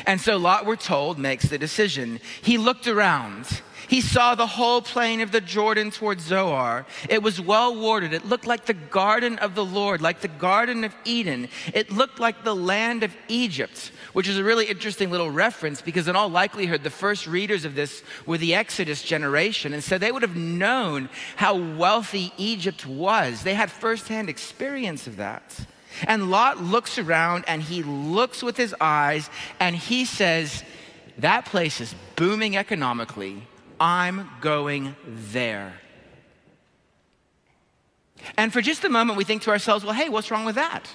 And 0.06 0.20
so 0.20 0.38
Lot, 0.38 0.66
we're 0.66 0.76
told, 0.76 1.20
makes 1.20 1.50
the 1.50 1.58
decision. 1.58 2.20
He 2.42 2.58
looked 2.58 2.88
around. 2.88 3.62
He 3.94 4.02
saw 4.02 4.34
the 4.34 4.48
whole 4.48 4.82
plain 4.82 5.22
of 5.22 5.32
the 5.32 5.40
Jordan 5.40 5.92
towards 5.92 6.24
Zoar. 6.24 6.88
It 7.10 7.22
was 7.22 7.40
well 7.40 7.80
watered. 7.80 8.12
It 8.12 8.26
looked 8.26 8.48
like 8.48 8.66
the 8.66 8.74
garden 8.74 9.38
of 9.38 9.54
the 9.54 9.64
Lord, 9.64 10.02
like 10.02 10.22
the 10.22 10.28
Garden 10.28 10.84
of 10.84 10.96
Eden. 11.06 11.48
It 11.76 11.92
looked 11.92 12.20
like 12.20 12.44
the 12.44 12.56
land 12.56 13.04
of 13.04 13.16
Egypt, 13.28 13.92
which 14.14 14.28
is 14.28 14.40
a 14.40 14.44
really 14.44 14.66
interesting 14.66 15.12
little 15.12 15.30
reference 15.30 15.80
because, 15.80 16.08
in 16.08 16.16
all 16.16 16.28
likelihood, 16.28 16.82
the 16.82 16.90
first 16.90 17.28
readers 17.28 17.66
of 17.66 17.76
this 17.76 18.02
were 18.26 18.40
the 18.40 18.56
Exodus 18.56 19.04
generation. 19.04 19.76
And 19.76 19.84
so 19.84 20.00
they 20.00 20.12
would 20.12 20.24
have 20.24 20.36
known 20.36 21.08
how 21.36 21.56
wealthy 21.56 22.34
Egypt 22.36 22.88
was. 22.88 23.44
They 23.44 23.54
had 23.54 23.70
firsthand 23.70 24.28
experience 24.28 25.06
of 25.06 25.18
that. 25.18 25.68
And 26.08 26.32
Lot 26.32 26.58
looks 26.64 26.98
around 26.98 27.46
and 27.48 27.62
he 27.62 27.84
looks 27.84 28.42
with 28.42 28.58
his 28.58 28.74
eyes 28.82 29.30
and 29.60 29.76
he 29.76 30.04
says, 30.04 30.64
That 31.20 31.46
place 31.46 31.80
is 31.80 31.94
booming 32.16 32.58
economically. 32.58 33.44
I'm 33.84 34.30
going 34.40 34.96
there. 35.06 35.74
And 38.38 38.54
for 38.54 38.62
just 38.62 38.86
a 38.86 38.90
moment, 38.90 39.18
we 39.18 39.26
think 39.26 39.42
to 39.42 39.50
ourselves, 39.50 39.84
well, 39.84 39.94
hey, 39.94 40.08
what's 40.08 40.32
wrong 40.32 40.46
with 40.46 40.56
that? 40.56 40.88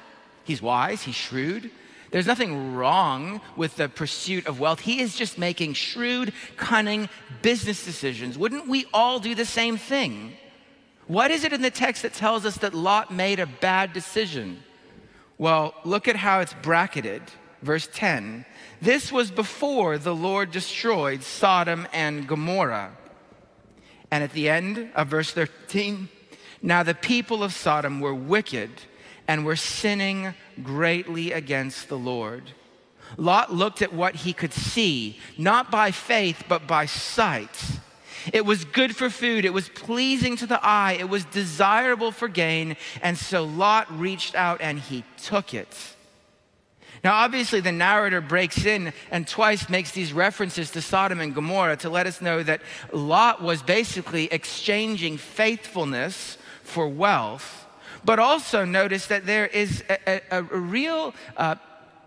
He's 0.44 0.62
wise, 0.62 1.02
he's 1.02 1.14
shrewd. 1.14 1.70
There's 2.10 2.26
nothing 2.26 2.74
wrong 2.74 3.42
with 3.56 3.76
the 3.76 3.90
pursuit 3.90 4.46
of 4.46 4.58
wealth. 4.58 4.80
He 4.80 5.02
is 5.02 5.14
just 5.14 5.36
making 5.36 5.74
shrewd, 5.74 6.32
cunning 6.56 7.10
business 7.42 7.84
decisions. 7.84 8.38
Wouldn't 8.38 8.66
we 8.66 8.86
all 8.94 9.18
do 9.18 9.34
the 9.34 9.44
same 9.44 9.76
thing? 9.76 10.32
What 11.08 11.30
is 11.30 11.44
it 11.44 11.52
in 11.52 11.60
the 11.60 11.70
text 11.70 12.00
that 12.04 12.14
tells 12.14 12.46
us 12.46 12.56
that 12.58 12.72
Lot 12.72 13.12
made 13.12 13.38
a 13.38 13.46
bad 13.46 13.92
decision? 13.92 14.62
Well, 15.36 15.74
look 15.84 16.08
at 16.08 16.16
how 16.16 16.40
it's 16.40 16.54
bracketed. 16.62 17.20
Verse 17.62 17.88
10 17.92 18.44
This 18.80 19.10
was 19.10 19.30
before 19.30 19.98
the 19.98 20.14
Lord 20.14 20.50
destroyed 20.50 21.22
Sodom 21.22 21.86
and 21.92 22.26
Gomorrah. 22.26 22.92
And 24.10 24.24
at 24.24 24.32
the 24.32 24.48
end 24.48 24.90
of 24.94 25.08
verse 25.08 25.32
13, 25.32 26.08
now 26.62 26.82
the 26.82 26.94
people 26.94 27.42
of 27.42 27.52
Sodom 27.52 28.00
were 28.00 28.14
wicked 28.14 28.70
and 29.26 29.44
were 29.44 29.56
sinning 29.56 30.34
greatly 30.62 31.32
against 31.32 31.88
the 31.88 31.98
Lord. 31.98 32.52
Lot 33.16 33.52
looked 33.52 33.82
at 33.82 33.92
what 33.92 34.16
he 34.16 34.32
could 34.32 34.52
see, 34.52 35.18
not 35.36 35.70
by 35.70 35.90
faith, 35.90 36.44
but 36.48 36.66
by 36.66 36.86
sight. 36.86 37.80
It 38.32 38.44
was 38.44 38.64
good 38.64 38.96
for 38.96 39.08
food. 39.10 39.44
It 39.44 39.52
was 39.52 39.68
pleasing 39.68 40.36
to 40.36 40.46
the 40.46 40.64
eye. 40.64 40.96
It 40.98 41.08
was 41.08 41.24
desirable 41.26 42.10
for 42.10 42.28
gain. 42.28 42.76
And 43.02 43.16
so 43.16 43.44
Lot 43.44 43.98
reached 43.98 44.34
out 44.34 44.60
and 44.60 44.78
he 44.78 45.04
took 45.22 45.54
it. 45.54 45.94
Now, 47.04 47.14
obviously, 47.14 47.60
the 47.60 47.72
narrator 47.72 48.20
breaks 48.20 48.64
in 48.64 48.92
and 49.10 49.26
twice 49.26 49.68
makes 49.68 49.92
these 49.92 50.12
references 50.12 50.70
to 50.72 50.82
Sodom 50.82 51.20
and 51.20 51.34
Gomorrah 51.34 51.76
to 51.78 51.90
let 51.90 52.06
us 52.06 52.20
know 52.20 52.42
that 52.42 52.60
Lot 52.92 53.42
was 53.42 53.62
basically 53.62 54.24
exchanging 54.32 55.16
faithfulness 55.16 56.38
for 56.62 56.88
wealth. 56.88 57.66
But 58.04 58.18
also 58.18 58.64
notice 58.64 59.06
that 59.06 59.26
there 59.26 59.46
is 59.46 59.84
a, 59.88 60.20
a, 60.30 60.38
a 60.38 60.42
real 60.42 61.14
uh, 61.36 61.56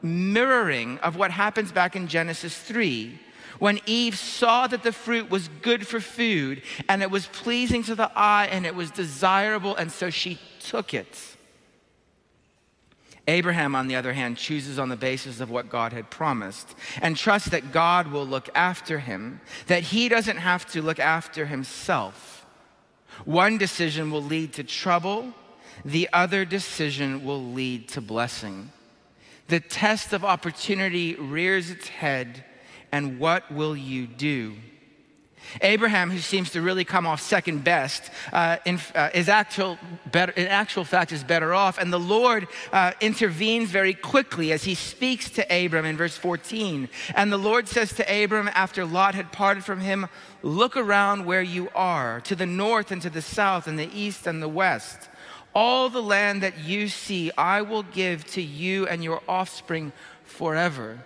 mirroring 0.02 0.98
of 1.00 1.16
what 1.16 1.32
happens 1.32 1.72
back 1.72 1.96
in 1.96 2.08
Genesis 2.08 2.58
3 2.58 3.20
when 3.60 3.80
Eve 3.86 4.18
saw 4.18 4.66
that 4.66 4.82
the 4.82 4.92
fruit 4.92 5.30
was 5.30 5.48
good 5.62 5.86
for 5.86 6.00
food 6.00 6.64
and 6.90 7.04
it 7.04 7.12
was 7.12 7.28
pleasing 7.28 7.84
to 7.84 7.94
the 7.94 8.12
eye 8.16 8.48
and 8.52 8.66
it 8.66 8.74
was 8.74 8.90
desirable, 8.90 9.76
and 9.76 9.92
so 9.92 10.10
she 10.10 10.40
took 10.60 10.96
it. 10.96 11.38
Abraham, 13.28 13.76
on 13.76 13.88
the 13.88 13.96
other 13.96 14.14
hand, 14.14 14.38
chooses 14.38 14.80
on 14.80 14.90
the 14.90 14.96
basis 14.96 15.40
of 15.40 15.52
what 15.52 15.70
God 15.70 15.94
had 15.94 16.10
promised 16.10 16.76
and 17.02 17.16
trusts 17.16 17.50
that 17.50 17.72
God 17.72 18.08
will 18.08 18.26
look 18.26 18.50
after 18.56 19.00
him, 19.00 19.42
that 19.68 19.84
he 19.84 20.10
doesn't 20.10 20.38
have 20.38 20.66
to 20.72 20.82
look 20.82 21.00
after 21.00 21.46
himself. 21.46 22.46
One 23.26 23.58
decision 23.58 24.12
will 24.12 24.24
lead 24.24 24.54
to 24.54 24.64
trouble, 24.64 25.34
the 25.86 26.10
other 26.12 26.46
decision 26.46 27.24
will 27.24 27.44
lead 27.44 27.88
to 27.90 28.02
blessing. 28.02 28.72
The 29.48 29.60
test 29.60 30.14
of 30.14 30.26
opportunity 30.26 31.16
rears 31.16 31.70
its 31.70 31.88
head 31.88 32.44
and 32.92 33.20
what 33.20 33.52
will 33.52 33.76
you 33.76 34.08
do? 34.08 34.56
Abraham, 35.62 36.10
who 36.12 36.20
seems 36.20 36.52
to 36.52 36.62
really 36.62 36.86
come 36.86 37.06
off 37.06 37.22
second 37.22 37.64
best, 37.64 38.10
uh, 38.32 38.58
in, 38.66 38.80
uh, 38.96 39.10
is 39.14 39.28
actual 39.28 39.78
better, 40.12 40.32
in 40.34 40.48
actual 40.48 40.86
fact 40.86 41.12
is 41.12 41.24
better 41.24 41.54
off. 41.54 41.78
And 41.78 41.92
the 41.92 42.00
Lord 42.00 42.48
uh, 42.72 42.94
intervenes 43.02 43.70
very 43.70 43.94
quickly 43.94 44.52
as 44.52 44.64
he 44.64 44.76
speaks 44.76 45.30
to 45.32 45.66
Abram 45.66 45.86
in 45.86 45.98
verse 45.98 46.18
14. 46.18 46.90
And 47.16 47.32
the 47.32 47.38
Lord 47.38 47.68
says 47.68 47.94
to 47.94 48.24
Abram 48.24 48.50
after 48.54 48.86
Lot 48.86 49.16
had 49.16 49.32
parted 49.32 49.64
from 49.64 49.80
him, 49.80 50.08
Look 50.44 50.76
around 50.76 51.26
where 51.26 51.42
you 51.42 51.70
are, 51.76 52.22
to 52.22 52.36
the 52.36 52.48
north 52.48 52.92
and 52.92 53.02
to 53.04 53.10
the 53.10 53.22
south 53.22 53.68
and 53.68 53.78
the 53.78 53.90
east 53.94 54.26
and 54.26 54.42
the 54.42 54.50
west. 54.50 55.10
All 55.54 55.90
the 55.90 56.02
land 56.02 56.42
that 56.44 56.60
you 56.60 56.88
see, 56.88 57.32
I 57.38 57.62
will 57.62 57.84
give 57.84 58.26
to 58.32 58.42
you 58.42 58.88
and 58.88 59.04
your 59.04 59.22
offspring 59.28 59.92
forever. 60.24 61.00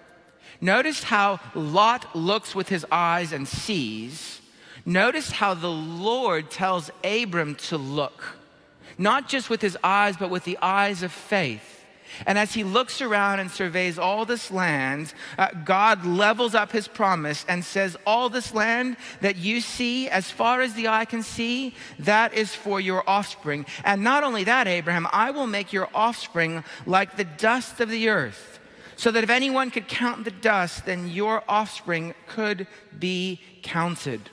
Notice 0.62 1.04
how 1.04 1.40
Lot 1.54 2.16
looks 2.16 2.56
with 2.56 2.70
his 2.70 2.86
eyes 2.92 3.32
and 3.32 3.48
sees. 3.48 4.42
Notice 4.86 5.32
how 5.32 5.54
the 5.54 5.72
Lord 5.72 6.52
tells 6.52 6.92
Abram 7.04 7.56
to 7.56 7.78
look, 7.78 8.38
not 8.98 9.28
just 9.28 9.50
with 9.50 9.62
his 9.62 9.78
eyes, 9.84 10.16
but 10.18 10.30
with 10.30 10.44
the 10.44 10.58
eyes 10.62 11.04
of 11.04 11.12
faith. 11.12 11.76
And 12.26 12.38
as 12.38 12.54
he 12.54 12.64
looks 12.64 13.02
around 13.02 13.40
and 13.40 13.52
surveys 13.52 13.98
all 13.98 14.26
this 14.26 14.52
land, 14.52 15.14
uh, 15.38 15.50
God 15.66 16.06
levels 16.06 16.56
up 16.56 16.72
his 16.72 16.88
promise 16.88 17.46
and 17.48 17.66
says, 17.66 17.98
All 18.06 18.30
this 18.30 18.54
land 18.54 18.98
that 19.22 19.36
you 19.36 19.60
see, 19.60 20.08
as 20.08 20.32
far 20.32 20.62
as 20.62 20.76
the 20.76 20.88
eye 20.88 21.06
can 21.06 21.24
see, 21.24 21.74
that 22.00 22.34
is 22.34 22.54
for 22.54 22.80
your 22.80 23.04
offspring. 23.10 23.66
And 23.84 24.04
not 24.04 24.24
only 24.24 24.44
that, 24.46 24.68
Abraham, 24.68 25.08
I 25.12 25.32
will 25.32 25.48
make 25.48 25.74
your 25.74 25.90
offspring 25.94 26.64
like 26.86 27.18
the 27.18 27.26
dust 27.26 27.82
of 27.82 27.90
the 27.90 28.10
earth 28.10 28.55
so 28.96 29.12
that 29.12 29.24
if 29.24 29.30
anyone 29.30 29.72
could 29.72 29.88
count 29.88 30.26
the 30.26 30.32
dust, 30.32 30.86
then 30.86 31.10
your 31.10 31.44
offspring 31.48 32.14
could 32.28 32.68
be 32.98 33.42
counted. 33.62 34.30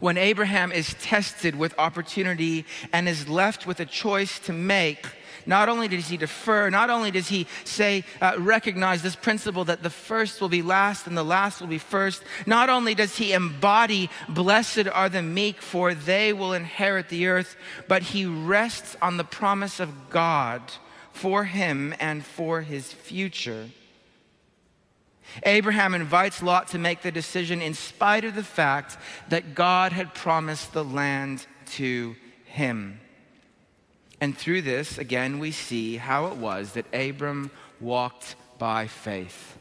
When 0.00 0.16
Abraham 0.16 0.72
is 0.72 0.94
tested 0.94 1.56
with 1.56 1.78
opportunity 1.78 2.66
and 2.92 3.08
is 3.08 3.28
left 3.28 3.66
with 3.66 3.80
a 3.80 3.86
choice 3.86 4.38
to 4.40 4.52
make, 4.52 5.06
not 5.46 5.68
only 5.68 5.88
does 5.88 6.08
he 6.08 6.16
defer, 6.16 6.70
not 6.70 6.90
only 6.90 7.10
does 7.10 7.28
he 7.28 7.46
say, 7.64 8.04
uh, 8.20 8.34
recognize 8.38 9.02
this 9.02 9.16
principle 9.16 9.64
that 9.66 9.82
the 9.82 9.90
first 9.90 10.40
will 10.40 10.48
be 10.48 10.62
last 10.62 11.06
and 11.06 11.16
the 11.16 11.24
last 11.24 11.60
will 11.60 11.68
be 11.68 11.78
first, 11.78 12.22
not 12.46 12.70
only 12.70 12.94
does 12.94 13.16
he 13.16 13.32
embody, 13.32 14.10
blessed 14.28 14.88
are 14.88 15.08
the 15.08 15.22
meek, 15.22 15.60
for 15.60 15.94
they 15.94 16.32
will 16.32 16.52
inherit 16.52 17.08
the 17.08 17.26
earth, 17.26 17.56
but 17.88 18.02
he 18.02 18.26
rests 18.26 18.96
on 19.02 19.16
the 19.16 19.24
promise 19.24 19.80
of 19.80 20.10
God 20.10 20.60
for 21.14 21.44
him 21.44 21.94
and 21.98 22.24
for 22.24 22.60
his 22.60 22.92
future. 22.92 23.70
Abraham 25.44 25.94
invites 25.94 26.42
Lot 26.42 26.68
to 26.68 26.78
make 26.78 27.02
the 27.02 27.10
decision 27.10 27.62
in 27.62 27.74
spite 27.74 28.24
of 28.24 28.34
the 28.34 28.42
fact 28.42 28.98
that 29.28 29.54
God 29.54 29.92
had 29.92 30.12
promised 30.12 30.72
the 30.72 30.84
land 30.84 31.46
to 31.72 32.14
him. 32.44 33.00
And 34.20 34.36
through 34.36 34.62
this, 34.62 34.98
again, 34.98 35.38
we 35.38 35.50
see 35.50 35.96
how 35.96 36.26
it 36.26 36.36
was 36.36 36.72
that 36.72 36.92
Abram 36.92 37.50
walked 37.80 38.36
by 38.58 38.86
faith. 38.86 39.58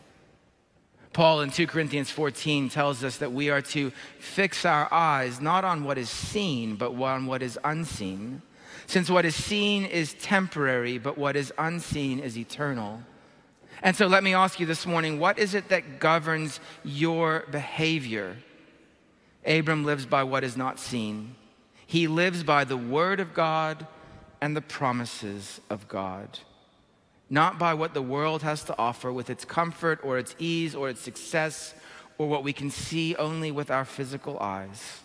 Paul 1.14 1.42
in 1.42 1.52
2 1.52 1.68
Corinthians 1.68 2.10
14 2.10 2.70
tells 2.70 3.04
us 3.04 3.18
that 3.18 3.32
we 3.32 3.52
are 3.52 3.62
to 3.62 3.92
fix 4.20 4.66
our 4.66 4.92
eyes 4.92 5.40
not 5.40 5.64
on 5.64 5.84
what 5.84 6.00
is 6.00 6.10
seen, 6.10 6.76
but 6.76 6.94
on 7.00 7.28
what 7.28 7.44
is 7.44 7.60
unseen. 7.64 8.42
Since 8.88 9.10
what 9.10 9.26
is 9.26 9.36
seen 9.36 9.86
is 9.86 10.14
temporary, 10.16 10.98
but 10.98 11.18
what 11.18 11.36
is 11.36 11.54
unseen 11.58 12.20
is 12.20 12.38
eternal. 12.38 13.02
And 13.82 13.96
so 13.96 14.08
let 14.08 14.24
me 14.24 14.34
ask 14.34 14.60
you 14.60 14.66
this 14.66 14.86
morning 14.86 15.20
what 15.20 15.38
is 15.38 15.54
it 15.54 15.70
that 15.70 16.00
governs 16.00 16.60
your 16.84 17.46
behavior? 17.52 18.38
Abram 19.46 19.84
lives 19.84 20.06
by 20.06 20.24
what 20.24 20.44
is 20.44 20.56
not 20.56 20.80
seen, 20.80 21.36
he 21.86 22.08
lives 22.08 22.44
by 22.44 22.64
the 22.64 22.78
word 22.78 23.20
of 23.20 23.34
God 23.34 23.86
and 24.42 24.56
the 24.56 24.62
promises 24.62 25.60
of 25.70 25.88
God 25.88 26.40
not 27.34 27.58
by 27.58 27.74
what 27.74 27.96
the 27.96 28.02
world 28.02 28.44
has 28.44 28.64
to 28.64 28.78
offer 28.78 29.12
with 29.12 29.28
its 29.28 29.44
comfort 29.44 30.00
or 30.04 30.20
its 30.20 30.36
ease 30.38 30.76
or 30.76 30.88
its 30.88 31.02
success 31.02 31.74
or 32.20 32.28
what 32.28 32.44
we 32.44 32.54
can 32.54 32.70
see 32.70 33.16
only 33.16 33.50
with 33.50 33.72
our 33.72 33.84
physical 33.84 34.38
eyes. 34.40 35.00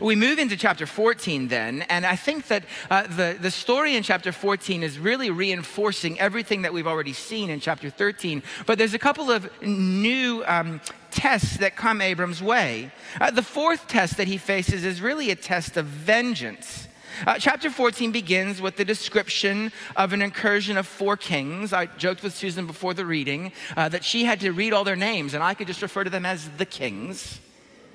We 0.00 0.16
move 0.16 0.38
into 0.38 0.56
chapter 0.56 0.86
14 0.86 1.48
then, 1.48 1.82
and 1.82 2.04
I 2.04 2.16
think 2.16 2.48
that 2.48 2.64
uh, 2.90 3.06
the, 3.06 3.36
the 3.40 3.50
story 3.50 3.96
in 3.96 4.02
chapter 4.02 4.32
14 4.32 4.82
is 4.82 4.98
really 4.98 5.30
reinforcing 5.30 6.18
everything 6.20 6.62
that 6.62 6.72
we've 6.72 6.86
already 6.86 7.12
seen 7.12 7.50
in 7.50 7.60
chapter 7.60 7.90
13. 7.90 8.42
But 8.66 8.78
there's 8.78 8.94
a 8.94 8.98
couple 8.98 9.30
of 9.30 9.50
new 9.62 10.44
um, 10.46 10.80
tests 11.10 11.56
that 11.58 11.76
come 11.76 12.00
Abram's 12.00 12.42
way. 12.42 12.90
Uh, 13.20 13.30
the 13.30 13.42
fourth 13.42 13.88
test 13.88 14.16
that 14.18 14.28
he 14.28 14.36
faces 14.36 14.84
is 14.84 15.00
really 15.00 15.30
a 15.30 15.36
test 15.36 15.76
of 15.76 15.86
vengeance. 15.86 16.88
Uh, 17.26 17.38
chapter 17.38 17.70
14 17.70 18.12
begins 18.12 18.60
with 18.60 18.76
the 18.76 18.84
description 18.84 19.72
of 19.96 20.12
an 20.12 20.20
incursion 20.20 20.76
of 20.76 20.86
four 20.86 21.16
kings. 21.16 21.72
I 21.72 21.86
joked 21.86 22.22
with 22.22 22.34
Susan 22.34 22.66
before 22.66 22.92
the 22.92 23.06
reading 23.06 23.52
uh, 23.76 23.88
that 23.88 24.04
she 24.04 24.24
had 24.24 24.40
to 24.40 24.52
read 24.52 24.74
all 24.74 24.84
their 24.84 24.96
names, 24.96 25.32
and 25.32 25.42
I 25.42 25.54
could 25.54 25.66
just 25.66 25.80
refer 25.80 26.04
to 26.04 26.10
them 26.10 26.26
as 26.26 26.50
the 26.58 26.66
kings. 26.66 27.40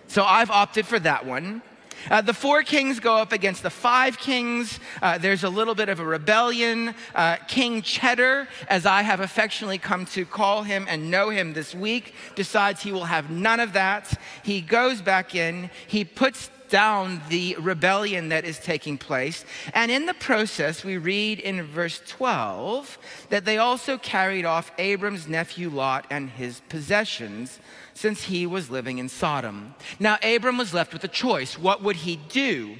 So 0.08 0.24
I've 0.24 0.50
opted 0.50 0.88
for 0.88 1.00
that 1.00 1.26
one. 1.26 1.62
Uh, 2.10 2.22
the 2.22 2.34
four 2.34 2.64
kings 2.64 3.00
go 3.00 3.18
up 3.18 3.32
against 3.32 3.64
the 3.64 3.70
five 3.70 4.18
kings. 4.18 4.80
Uh, 5.02 5.18
there's 5.18 5.44
a 5.44 5.50
little 5.50 5.76
bit 5.76 5.90
of 5.90 6.00
a 6.00 6.06
rebellion. 6.06 6.96
Uh, 7.14 7.38
King 7.48 7.82
Cheddar, 7.82 8.48
as 8.68 8.86
I 8.86 9.02
have 9.02 9.20
affectionately 9.20 9.78
come 9.78 10.06
to 10.08 10.26
call 10.26 10.64
him 10.64 10.86
and 10.90 11.12
know 11.12 11.30
him 11.30 11.54
this 11.54 11.76
week, 11.76 12.14
decides 12.36 12.82
he 12.82 12.92
will 12.92 13.06
have 13.06 13.30
none 13.30 13.60
of 13.60 13.74
that. 13.74 14.20
He 14.44 14.62
goes 14.62 15.02
back 15.02 15.36
in, 15.36 15.70
he 15.88 16.04
puts 16.04 16.50
down 16.72 17.22
the 17.30 17.56
rebellion 17.60 18.30
that 18.30 18.46
is 18.46 18.58
taking 18.58 18.98
place. 18.98 19.46
And 19.74 19.92
in 19.92 20.08
the 20.08 20.14
process, 20.14 20.84
we 20.84 20.98
read 20.98 21.40
in 21.40 21.62
verse 21.64 22.02
12 22.08 22.98
that 23.30 23.46
they 23.46 23.58
also 23.58 23.98
carried 23.98 24.46
off 24.46 24.72
Abram's 24.80 25.28
nephew 25.28 25.70
Lot 25.70 26.08
and 26.10 26.30
his 26.30 26.62
possessions 26.70 27.60
since 27.94 28.24
he 28.24 28.46
was 28.46 28.70
living 28.70 28.98
in 28.98 29.10
Sodom. 29.10 29.76
Now, 30.00 30.18
Abram 30.24 30.58
was 30.58 30.74
left 30.74 30.94
with 30.94 31.04
a 31.04 31.08
choice. 31.08 31.58
What 31.58 31.84
would 31.84 31.98
he 31.98 32.18
do? 32.30 32.76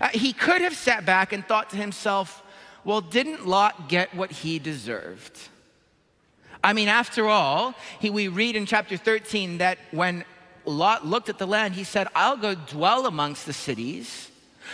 Uh, 0.00 0.08
he 0.08 0.32
could 0.32 0.60
have 0.60 0.74
sat 0.74 1.06
back 1.06 1.32
and 1.32 1.46
thought 1.46 1.70
to 1.70 1.76
himself, 1.76 2.42
well, 2.84 3.00
didn't 3.00 3.46
Lot 3.46 3.88
get 3.88 4.14
what 4.14 4.30
he 4.30 4.58
deserved? 4.58 5.38
I 6.62 6.72
mean, 6.72 6.88
after 6.88 7.28
all, 7.28 7.74
he, 8.00 8.10
we 8.10 8.28
read 8.28 8.56
in 8.56 8.66
chapter 8.66 8.96
13 8.96 9.58
that 9.58 9.78
when 9.90 10.24
Lot 10.64 11.06
looked 11.06 11.28
at 11.28 11.38
the 11.38 11.46
land, 11.46 11.74
he 11.74 11.84
said, 11.84 12.08
I'll 12.14 12.36
go 12.36 12.54
dwell 12.54 13.06
amongst 13.06 13.46
the 13.46 13.52
cities. 13.52 14.30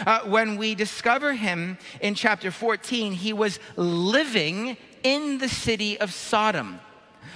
Uh, 0.06 0.20
when 0.20 0.56
we 0.56 0.74
discover 0.74 1.34
him 1.34 1.76
in 2.00 2.14
chapter 2.14 2.50
14, 2.50 3.12
he 3.12 3.32
was 3.32 3.58
living 3.76 4.76
in 5.02 5.38
the 5.38 5.48
city 5.48 5.98
of 6.00 6.12
Sodom. 6.12 6.80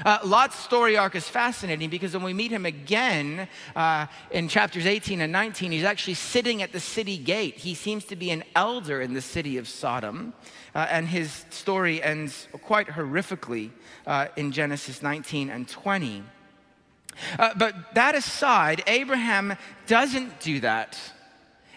Uh, 0.05 0.19
Lot's 0.25 0.59
story 0.59 0.97
arc 0.97 1.15
is 1.15 1.29
fascinating 1.29 1.89
because 1.89 2.13
when 2.13 2.23
we 2.23 2.35
meet 2.35 2.51
him 2.51 2.67
again 2.67 3.49
uh, 3.75 4.07
in 4.31 4.49
chapters 4.49 4.87
18 4.87 5.21
and 5.21 5.33
19, 5.33 5.73
he's 5.73 5.85
actually 5.85 6.15
sitting 6.15 6.63
at 6.63 6.73
the 6.73 6.81
city 6.81 7.17
gate. 7.17 7.57
He 7.57 7.75
seems 7.75 8.05
to 8.07 8.17
be 8.17 8.31
an 8.31 8.45
elder 8.55 9.01
in 9.01 9.15
the 9.15 9.23
city 9.23 9.57
of 9.57 9.69
Sodom, 9.69 10.35
uh, 10.75 10.87
and 10.91 11.09
his 11.09 11.47
story 11.51 12.03
ends 12.03 12.49
quite 12.63 12.89
horrifically 12.89 13.71
uh, 14.07 14.29
in 14.37 14.53
Genesis 14.53 15.03
19 15.03 15.51
and 15.51 15.69
20. 15.69 16.23
Uh, 17.39 17.51
but 17.57 17.95
that 17.95 18.15
aside, 18.15 18.83
Abraham 18.87 19.57
doesn't 19.87 20.41
do 20.41 20.61
that. 20.61 20.99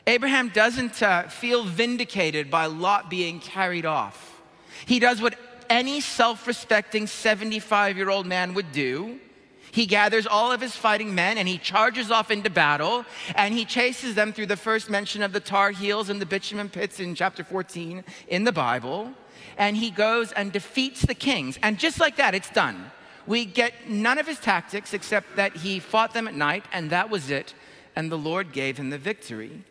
Abraham 0.05 0.49
doesn't 0.49 1.01
uh, 1.01 1.23
feel 1.29 1.63
vindicated 1.63 2.49
by 2.49 2.65
Lot 2.65 3.10
being 3.10 3.39
carried 3.39 3.86
off. 3.86 4.41
He 4.86 4.99
does 4.99 5.21
what 5.21 5.36
any 5.69 6.01
self 6.01 6.47
respecting 6.47 7.08
75 7.08 7.97
year 7.97 8.10
old 8.10 8.25
man 8.25 8.53
would 8.53 8.71
do. 8.71 9.19
He 9.71 9.86
gathers 9.86 10.25
all 10.25 10.51
of 10.51 10.62
his 10.62 10.75
fighting 10.75 11.13
men 11.13 11.38
and 11.38 11.47
he 11.47 11.58
charges 11.58 12.10
off 12.10 12.32
into 12.32 12.49
battle 12.49 13.05
and 13.36 13.53
he 13.53 13.65
chases 13.65 14.15
them 14.15 14.34
through 14.34 14.47
the 14.47 14.58
first 14.58 14.89
mention 14.89 15.21
of 15.21 15.32
the 15.32 15.39
tar 15.39 15.71
heels 15.71 16.10
and 16.10 16.19
the 16.19 16.25
bitumen 16.25 16.69
pits 16.69 16.99
in 16.99 17.13
chapter 17.13 17.43
14 17.43 18.03
in 18.27 18.43
the 18.43 18.51
Bible. 18.51 19.13
And 19.58 19.77
he 19.77 19.91
goes 19.91 20.32
and 20.32 20.51
defeats 20.51 21.01
the 21.01 21.13
kings. 21.13 21.60
And 21.62 21.77
just 21.77 21.99
like 21.99 22.15
that, 22.17 22.34
it's 22.34 22.49
done. 22.49 22.91
We 23.27 23.45
get 23.45 23.88
none 23.88 24.17
of 24.17 24.25
his 24.25 24.39
tactics 24.39 24.93
except 24.93 25.36
that 25.36 25.58
he 25.58 25.79
fought 25.79 26.13
them 26.13 26.27
at 26.27 26.34
night, 26.34 26.65
and 26.71 26.89
that 26.89 27.12
was 27.12 27.29
it, 27.29 27.53
and 27.95 28.12
the 28.12 28.17
Lord 28.17 28.53
gave 28.53 28.77
him 28.77 28.89
the 28.89 28.97
victory. 28.97 29.63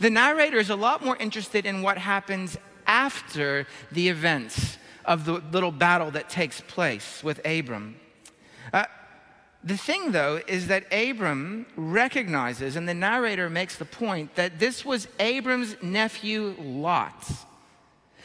The 0.00 0.10
narrator 0.10 0.56
is 0.56 0.70
a 0.70 0.74
lot 0.74 1.04
more 1.04 1.16
interested 1.18 1.64
in 1.64 1.82
what 1.82 1.98
happens 1.98 2.56
after 2.86 3.68
the 3.92 4.08
events 4.08 4.78
of 5.04 5.24
the 5.24 5.42
little 5.52 5.72
battle 5.72 6.10
that 6.12 6.28
takes 6.28 6.60
place 6.60 7.22
with 7.22 7.40
Abram. 7.46 7.96
Uh, 8.72 8.84
the 9.62 9.76
thing, 9.76 10.12
though, 10.12 10.40
is 10.46 10.66
that 10.66 10.84
Abram 10.92 11.66
recognizes, 11.76 12.76
and 12.76 12.88
the 12.88 12.94
narrator 12.94 13.48
makes 13.48 13.76
the 13.76 13.84
point, 13.86 14.34
that 14.34 14.58
this 14.58 14.84
was 14.84 15.08
Abram's 15.18 15.76
nephew 15.82 16.54
Lot. 16.58 17.26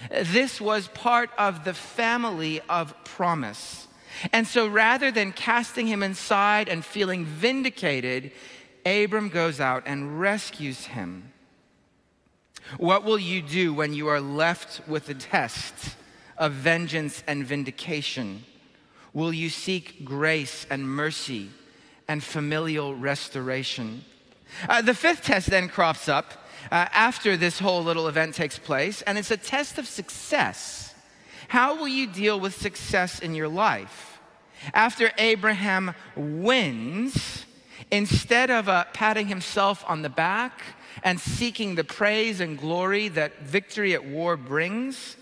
This 0.10 0.60
was 0.60 0.88
part 0.90 1.30
of 1.38 1.64
the 1.64 1.74
family 1.74 2.62
of 2.70 2.94
promise. 3.04 3.88
And 4.34 4.48
so 4.48 4.68
rather 4.68 5.12
than 5.12 5.32
casting 5.32 5.88
him 5.88 6.04
inside 6.04 6.68
and 6.68 6.84
feeling 6.84 7.26
vindicated, 7.26 8.32
Abram 8.86 9.30
goes 9.30 9.60
out 9.60 9.84
and 9.86 10.20
rescues 10.20 10.86
him. 10.86 11.32
What 12.78 13.04
will 13.04 13.20
you 13.20 13.42
do 13.42 13.74
when 13.74 13.94
you 13.94 14.08
are 14.08 14.22
left 14.22 14.82
with 14.88 15.10
a 15.10 15.14
test 15.14 15.96
of 16.40 16.54
vengeance 16.54 17.24
and 17.28 17.46
vindication? 17.46 18.44
Will 19.14 19.34
you 19.34 19.50
seek 19.50 20.04
grace 20.04 20.66
and 20.70 20.90
mercy 20.90 21.50
and 22.08 22.24
familial 22.24 22.96
restoration? 22.96 24.04
Uh, 24.68 24.82
the 24.82 24.94
fifth 24.94 25.24
test 25.24 25.50
then 25.50 25.68
crops 25.68 26.10
up 26.10 26.48
uh, 26.72 26.88
after 26.94 27.38
this 27.38 27.60
whole 27.60 27.84
little 27.84 28.08
event 28.08 28.36
takes 28.36 28.58
place, 28.58 29.02
and 29.04 29.18
it's 29.18 29.32
a 29.32 29.38
test 29.38 29.78
of 29.78 29.88
success. 29.88 30.94
How 31.48 31.76
will 31.76 31.88
you 31.88 32.08
deal 32.08 32.40
with 32.40 32.56
success 32.56 33.20
in 33.20 33.36
your 33.36 33.48
life? 33.48 34.20
After 34.74 35.12
Abraham 35.18 35.96
wins, 36.16 37.46
instead 37.92 38.52
of 38.52 38.68
uh, 38.68 38.86
patting 38.94 39.28
himself 39.28 39.84
on 39.88 40.02
the 40.02 40.10
back 40.10 40.62
and 41.04 41.20
seeking 41.20 41.76
the 41.76 41.84
praise 41.84 42.40
and 42.40 42.58
glory 42.58 43.08
that 43.10 43.42
victory 43.42 43.94
at 43.94 44.06
war 44.06 44.36
brings, 44.36 45.16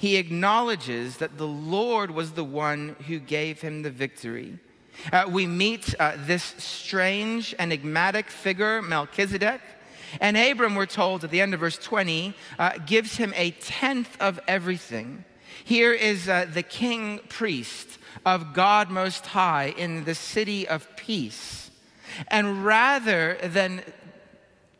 he 0.00 0.16
acknowledges 0.16 1.18
that 1.18 1.36
the 1.36 1.46
Lord 1.46 2.10
was 2.10 2.32
the 2.32 2.42
one 2.42 2.96
who 3.06 3.18
gave 3.18 3.60
him 3.60 3.82
the 3.82 3.90
victory. 3.90 4.58
Uh, 5.12 5.26
we 5.28 5.46
meet 5.46 5.94
uh, 6.00 6.12
this 6.16 6.42
strange, 6.56 7.54
enigmatic 7.58 8.30
figure, 8.30 8.80
Melchizedek. 8.80 9.60
And 10.18 10.38
Abram, 10.38 10.74
we're 10.74 10.86
told 10.86 11.22
at 11.22 11.30
the 11.30 11.42
end 11.42 11.52
of 11.52 11.60
verse 11.60 11.76
20, 11.76 12.32
uh, 12.58 12.78
gives 12.86 13.18
him 13.18 13.34
a 13.36 13.50
tenth 13.50 14.16
of 14.22 14.40
everything. 14.48 15.26
Here 15.64 15.92
is 15.92 16.30
uh, 16.30 16.46
the 16.50 16.62
king 16.62 17.20
priest 17.28 17.98
of 18.24 18.54
God 18.54 18.88
Most 18.88 19.26
High 19.26 19.74
in 19.76 20.04
the 20.04 20.14
city 20.14 20.66
of 20.66 20.88
peace. 20.96 21.70
And 22.28 22.64
rather 22.64 23.36
than 23.42 23.82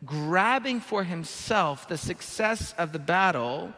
grabbing 0.03 0.81
for 0.81 1.05
himself 1.05 1.87
the 1.87 1.99
success 1.99 2.75
of 2.79 2.93
the 2.93 2.99
battle, 2.99 3.75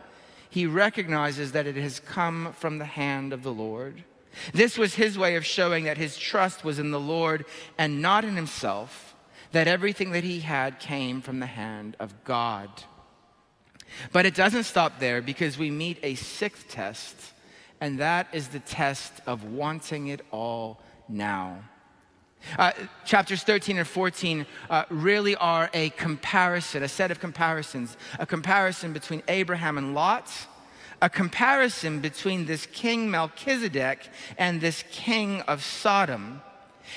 he 0.53 0.67
recognizes 0.67 1.53
that 1.53 1.67
it 1.67 1.77
has 1.77 1.99
come 1.99 2.53
from 2.53 2.77
the 2.77 2.85
hand 2.85 3.33
of 3.33 3.43
the 3.43 3.53
Lord. 3.53 4.05
This 4.53 4.77
was 4.77 4.95
his 4.95 5.17
way 5.17 5.37
of 5.37 5.47
showing 5.47 5.85
that 5.85 5.97
his 5.97 6.19
trust 6.19 6.62
was 6.62 6.79
in 6.79 6.91
the 6.91 7.01
Lord 7.01 7.47
and 7.79 8.03
not 8.03 8.23
in 8.23 8.37
himself, 8.37 9.15
that 9.53 9.67
everything 9.67 10.11
that 10.11 10.25
he 10.25 10.41
had 10.41 10.79
came 10.79 11.23
from 11.23 11.41
the 11.41 11.47
hand 11.47 11.97
of 11.99 12.12
God. 12.25 12.69
But 14.12 14.27
it 14.27 14.35
doesn't 14.35 14.65
stop 14.65 15.01
there 15.01 15.23
because 15.23 15.57
we 15.57 15.71
meet 15.71 15.99
a 16.03 16.17
sixth 16.17 16.69
test 16.69 17.33
and 17.81 17.99
that 17.99 18.29
is 18.35 18.49
the 18.49 18.61
test 18.61 19.12
of 19.27 19.45
wanting 19.45 20.09
it 20.09 20.21
all 20.31 20.83
now. 21.09 21.65
Uh, 22.59 22.72
chapters 23.05 23.42
13 23.42 23.78
and 23.78 23.87
14 23.87 24.46
uh, 24.70 24.85
really 24.90 25.37
are 25.37 25.70
a 25.74 25.90
comparison, 25.90 26.83
a 26.83 26.88
set 26.88 27.11
of 27.11 27.20
comparisons, 27.20 27.96
a 28.18 28.26
comparison 28.26 28.92
between 28.92 29.22
Abraham 29.28 29.78
and 29.78 29.94
Lot, 29.94 30.31
a 31.00 31.11
comparison 31.11 32.00
between 32.00 32.46
this 32.46 32.66
king 32.66 33.11
Melchizedek 33.11 34.09
and 34.38 34.61
this 34.61 34.85
king 34.90 35.40
of 35.42 35.62
Sodom. 35.62 36.42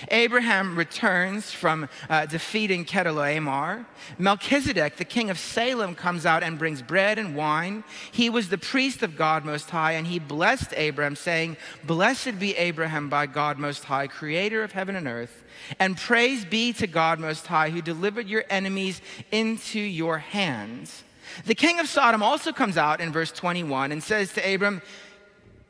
Abraham 0.10 0.76
returns 0.76 1.52
from 1.52 1.90
uh, 2.10 2.26
defeating 2.26 2.86
Chedorlaomer. 2.86 3.86
Melchizedek, 4.18 4.98
the 4.98 5.06
king 5.06 5.30
of 5.30 5.40
Salem, 5.40 5.96
comes 5.96 6.26
out 6.26 6.44
and 6.44 6.60
brings 6.60 6.82
bread 6.82 7.18
and 7.18 7.36
wine. 7.36 7.84
He 8.12 8.30
was 8.30 8.50
the 8.50 8.58
priest 8.58 9.04
of 9.04 9.16
God 9.16 9.46
Most 9.46 9.70
High, 9.70 9.94
and 9.94 10.08
he 10.08 10.20
blessed 10.20 10.74
Abraham, 10.76 11.16
saying, 11.16 11.58
Blessed 11.84 12.40
be 12.40 12.56
Abraham 12.56 13.10
by 13.10 13.26
God 13.26 13.58
Most 13.58 13.86
High, 13.86 14.08
creator 14.08 14.64
of 14.64 14.72
heaven 14.72 14.96
and 14.96 15.08
earth. 15.08 15.44
And 15.80 15.98
praise 15.98 16.46
be 16.46 16.74
to 16.74 16.88
God 16.88 17.20
Most 17.20 17.48
High, 17.48 17.70
who 17.70 17.82
delivered 17.82 18.28
your 18.28 18.44
enemies 18.50 19.02
into 19.32 19.80
your 19.80 20.20
hands. 20.20 21.04
The 21.46 21.56
king 21.56 21.80
of 21.80 21.88
Sodom 21.88 22.24
also 22.24 22.52
comes 22.52 22.78
out 22.78 23.02
in 23.02 23.12
verse 23.12 23.32
21 23.32 23.92
and 23.92 24.02
says 24.02 24.34
to 24.34 24.54
Abram, 24.54 24.82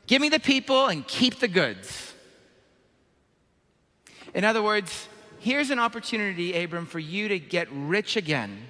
Give 0.06 0.22
me 0.22 0.28
the 0.28 0.40
people 0.40 0.86
and 0.86 1.06
keep 1.06 1.40
the 1.40 1.48
goods. 1.48 2.14
In 4.36 4.44
other 4.44 4.62
words, 4.62 5.08
here's 5.38 5.70
an 5.70 5.78
opportunity, 5.78 6.62
Abram, 6.62 6.84
for 6.84 6.98
you 6.98 7.26
to 7.28 7.38
get 7.38 7.68
rich 7.72 8.18
again. 8.18 8.66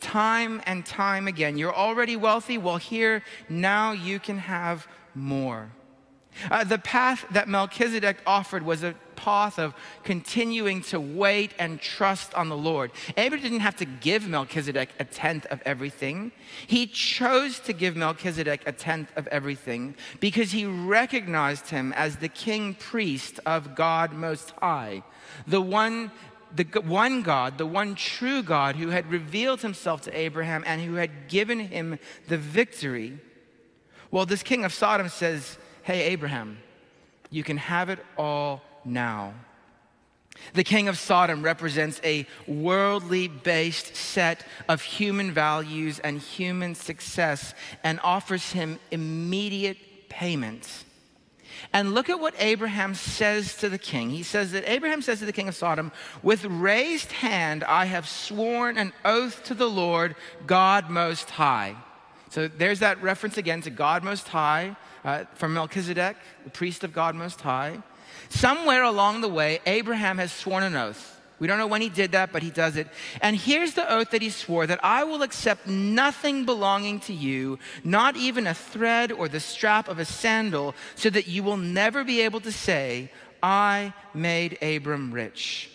Time 0.00 0.62
and 0.64 0.86
time 0.86 1.28
again. 1.28 1.58
You're 1.58 1.74
already 1.74 2.16
wealthy. 2.16 2.56
Well, 2.56 2.78
here, 2.78 3.22
now 3.50 3.92
you 3.92 4.18
can 4.18 4.38
have 4.38 4.88
more. 5.14 5.68
Uh, 6.50 6.64
the 6.64 6.78
path 6.78 7.24
that 7.30 7.48
Melchizedek 7.48 8.18
offered 8.26 8.62
was 8.62 8.82
a 8.82 8.94
path 9.16 9.58
of 9.58 9.74
continuing 10.04 10.80
to 10.80 11.00
wait 11.00 11.52
and 11.58 11.80
trust 11.80 12.32
on 12.34 12.48
the 12.48 12.56
Lord. 12.56 12.92
Abraham 13.16 13.42
didn't 13.42 13.60
have 13.60 13.76
to 13.76 13.84
give 13.84 14.28
Melchizedek 14.28 14.90
a 15.00 15.04
tenth 15.04 15.44
of 15.46 15.60
everything. 15.66 16.30
He 16.66 16.86
chose 16.86 17.58
to 17.60 17.72
give 17.72 17.96
Melchizedek 17.96 18.62
a 18.64 18.72
tenth 18.72 19.10
of 19.16 19.26
everything 19.26 19.96
because 20.20 20.52
he 20.52 20.66
recognized 20.66 21.68
him 21.68 21.92
as 21.94 22.16
the 22.16 22.28
king 22.28 22.74
priest 22.74 23.40
of 23.44 23.74
God 23.74 24.12
Most 24.12 24.52
High, 24.62 25.02
the 25.46 25.60
one 25.60 26.12
the 26.54 26.64
one 26.80 27.20
God, 27.20 27.58
the 27.58 27.66
one 27.66 27.94
true 27.94 28.42
God 28.42 28.76
who 28.76 28.88
had 28.88 29.10
revealed 29.10 29.60
himself 29.60 30.00
to 30.02 30.18
Abraham 30.18 30.64
and 30.66 30.80
who 30.80 30.94
had 30.94 31.28
given 31.28 31.60
him 31.60 31.98
the 32.28 32.38
victory. 32.38 33.18
Well, 34.10 34.24
this 34.24 34.42
king 34.42 34.64
of 34.64 34.72
Sodom 34.72 35.10
says, 35.10 35.58
Hey, 35.88 36.02
Abraham, 36.02 36.58
you 37.30 37.42
can 37.42 37.56
have 37.56 37.88
it 37.88 37.98
all 38.18 38.60
now. 38.84 39.32
The 40.52 40.62
king 40.62 40.86
of 40.86 40.98
Sodom 40.98 41.42
represents 41.42 41.98
a 42.04 42.26
worldly 42.46 43.28
based 43.28 43.96
set 43.96 44.44
of 44.68 44.82
human 44.82 45.32
values 45.32 45.98
and 45.98 46.20
human 46.20 46.74
success 46.74 47.54
and 47.82 48.00
offers 48.04 48.52
him 48.52 48.78
immediate 48.90 49.78
payment. 50.10 50.84
And 51.72 51.94
look 51.94 52.10
at 52.10 52.20
what 52.20 52.34
Abraham 52.38 52.94
says 52.94 53.56
to 53.56 53.70
the 53.70 53.78
king. 53.78 54.10
He 54.10 54.22
says 54.22 54.52
that 54.52 54.68
Abraham 54.70 55.00
says 55.00 55.20
to 55.20 55.24
the 55.24 55.32
king 55.32 55.48
of 55.48 55.56
Sodom, 55.56 55.90
With 56.22 56.44
raised 56.44 57.12
hand 57.12 57.64
I 57.64 57.86
have 57.86 58.06
sworn 58.06 58.76
an 58.76 58.92
oath 59.06 59.42
to 59.44 59.54
the 59.54 59.70
Lord, 59.70 60.16
God 60.46 60.90
Most 60.90 61.30
High. 61.30 61.76
So 62.28 62.46
there's 62.46 62.80
that 62.80 63.02
reference 63.02 63.38
again 63.38 63.62
to 63.62 63.70
God 63.70 64.04
Most 64.04 64.28
High 64.28 64.76
uh, 65.04 65.24
from 65.34 65.54
Melchizedek, 65.54 66.16
the 66.44 66.50
priest 66.50 66.84
of 66.84 66.92
God 66.92 67.14
Most 67.14 67.40
High. 67.40 67.82
Somewhere 68.28 68.82
along 68.82 69.20
the 69.20 69.28
way, 69.28 69.60
Abraham 69.66 70.18
has 70.18 70.32
sworn 70.32 70.62
an 70.62 70.76
oath. 70.76 71.18
We 71.38 71.46
don't 71.46 71.58
know 71.58 71.68
when 71.68 71.82
he 71.82 71.88
did 71.88 72.12
that, 72.12 72.32
but 72.32 72.42
he 72.42 72.50
does 72.50 72.76
it. 72.76 72.88
And 73.22 73.36
here's 73.36 73.74
the 73.74 73.90
oath 73.90 74.10
that 74.10 74.22
he 74.22 74.30
swore 74.30 74.66
that 74.66 74.84
I 74.84 75.04
will 75.04 75.22
accept 75.22 75.66
nothing 75.68 76.44
belonging 76.44 76.98
to 77.00 77.12
you, 77.12 77.58
not 77.84 78.16
even 78.16 78.46
a 78.46 78.54
thread 78.54 79.12
or 79.12 79.28
the 79.28 79.40
strap 79.40 79.88
of 79.88 79.98
a 79.98 80.04
sandal, 80.04 80.74
so 80.96 81.10
that 81.10 81.28
you 81.28 81.42
will 81.42 81.56
never 81.56 82.02
be 82.02 82.22
able 82.22 82.40
to 82.40 82.52
say, 82.52 83.12
I 83.40 83.94
made 84.14 84.60
Abram 84.62 85.12
rich. 85.12 85.70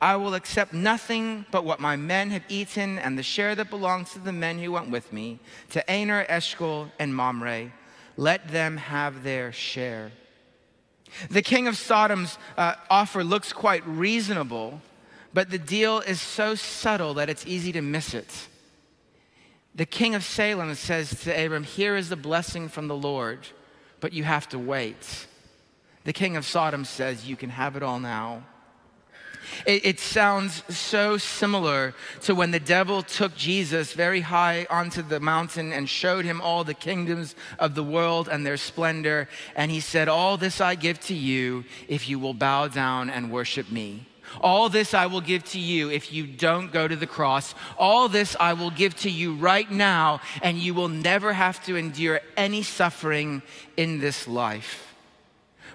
I 0.00 0.16
will 0.16 0.34
accept 0.34 0.72
nothing 0.72 1.46
but 1.50 1.64
what 1.64 1.78
my 1.78 1.96
men 1.96 2.30
have 2.30 2.42
eaten 2.48 2.98
and 2.98 3.16
the 3.16 3.22
share 3.22 3.54
that 3.54 3.70
belongs 3.70 4.12
to 4.12 4.18
the 4.18 4.32
men 4.32 4.58
who 4.58 4.72
went 4.72 4.90
with 4.90 5.12
me, 5.12 5.38
to 5.70 5.90
Aner, 5.90 6.26
Eshcol, 6.28 6.90
and 6.98 7.14
Mamre. 7.14 7.72
Let 8.16 8.48
them 8.48 8.76
have 8.76 9.22
their 9.22 9.52
share. 9.52 10.12
The 11.30 11.42
king 11.42 11.68
of 11.68 11.76
Sodom's 11.76 12.38
uh, 12.56 12.74
offer 12.88 13.22
looks 13.22 13.52
quite 13.52 13.86
reasonable, 13.86 14.80
but 15.34 15.50
the 15.50 15.58
deal 15.58 16.00
is 16.00 16.20
so 16.20 16.54
subtle 16.54 17.14
that 17.14 17.28
it's 17.28 17.46
easy 17.46 17.72
to 17.72 17.82
miss 17.82 18.14
it. 18.14 18.48
The 19.74 19.86
king 19.86 20.14
of 20.14 20.22
Salem 20.22 20.74
says 20.74 21.22
to 21.22 21.44
Abram, 21.44 21.64
Here 21.64 21.96
is 21.96 22.08
the 22.08 22.16
blessing 22.16 22.68
from 22.68 22.88
the 22.88 22.96
Lord, 22.96 23.40
but 24.00 24.12
you 24.12 24.24
have 24.24 24.48
to 24.50 24.58
wait. 24.58 25.26
The 26.04 26.12
king 26.12 26.36
of 26.36 26.44
Sodom 26.44 26.84
says, 26.84 27.28
You 27.28 27.36
can 27.36 27.50
have 27.50 27.76
it 27.76 27.82
all 27.82 28.00
now. 28.00 28.42
It, 29.66 29.86
it, 29.86 30.00
sounds 30.00 30.62
so 30.74 31.16
similar 31.18 31.94
to 32.22 32.34
when 32.34 32.50
the 32.50 32.60
devil 32.60 33.02
took 33.02 33.34
Jesus 33.36 33.92
very 33.92 34.20
high 34.20 34.66
onto 34.68 35.02
the 35.02 35.20
mountain 35.20 35.72
and 35.72 35.88
showed 35.88 36.24
him 36.24 36.40
all 36.40 36.64
the 36.64 36.74
kingdoms 36.74 37.34
of 37.58 37.74
the 37.74 37.84
world 37.84 38.28
and 38.28 38.44
their 38.44 38.56
splendor. 38.56 39.28
And 39.56 39.70
he 39.70 39.80
said, 39.80 40.08
All 40.08 40.36
this 40.36 40.60
I 40.60 40.74
give 40.74 41.00
to 41.00 41.14
you 41.14 41.64
if 41.88 42.08
you 42.08 42.18
will 42.18 42.34
bow 42.34 42.68
down 42.68 43.10
and 43.10 43.30
worship 43.30 43.70
me. 43.70 44.06
All 44.40 44.68
this 44.68 44.94
I 44.94 45.06
will 45.06 45.20
give 45.20 45.44
to 45.50 45.58
you 45.58 45.90
if 45.90 46.12
you 46.12 46.26
don't 46.26 46.72
go 46.72 46.88
to 46.88 46.96
the 46.96 47.06
cross. 47.06 47.54
All 47.78 48.08
this 48.08 48.36
I 48.38 48.54
will 48.54 48.70
give 48.70 48.94
to 48.98 49.10
you 49.10 49.34
right 49.34 49.70
now, 49.70 50.20
and 50.42 50.58
you 50.58 50.74
will 50.74 50.88
never 50.88 51.32
have 51.32 51.64
to 51.66 51.76
endure 51.76 52.20
any 52.36 52.62
suffering 52.62 53.42
in 53.76 54.00
this 54.00 54.26
life. 54.26 54.91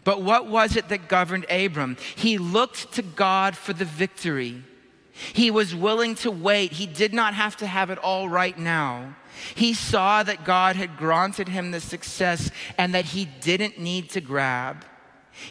But 0.08 0.22
what 0.22 0.48
was 0.48 0.78
it 0.78 0.88
that 0.88 1.10
governed 1.10 1.46
Abram? 1.50 1.98
He 2.15 2.38
looked 2.38 2.93
to 2.93 3.02
God 3.02 3.58
for 3.58 3.74
the 3.74 3.84
victory. 3.84 4.63
He 5.12 5.52
was 5.52 5.76
willing 5.76 6.15
to 6.15 6.32
wait. 6.32 6.72
He 6.72 6.86
did 6.86 7.13
not 7.13 7.34
have 7.34 7.58
to 7.58 7.67
have 7.67 7.89
it 7.89 7.98
all 7.98 8.30
right 8.30 8.58
now. 8.58 9.17
He 9.54 9.74
saw 9.74 10.24
that 10.24 10.46
God 10.46 10.78
had 10.78 10.96
granted 10.96 11.50
him 11.50 11.72
the 11.72 11.82
success 11.82 12.50
and 12.78 12.96
that 12.96 13.04
he 13.04 13.26
didn't 13.26 13.80
need 13.80 14.10
to 14.12 14.22
grab. 14.22 14.86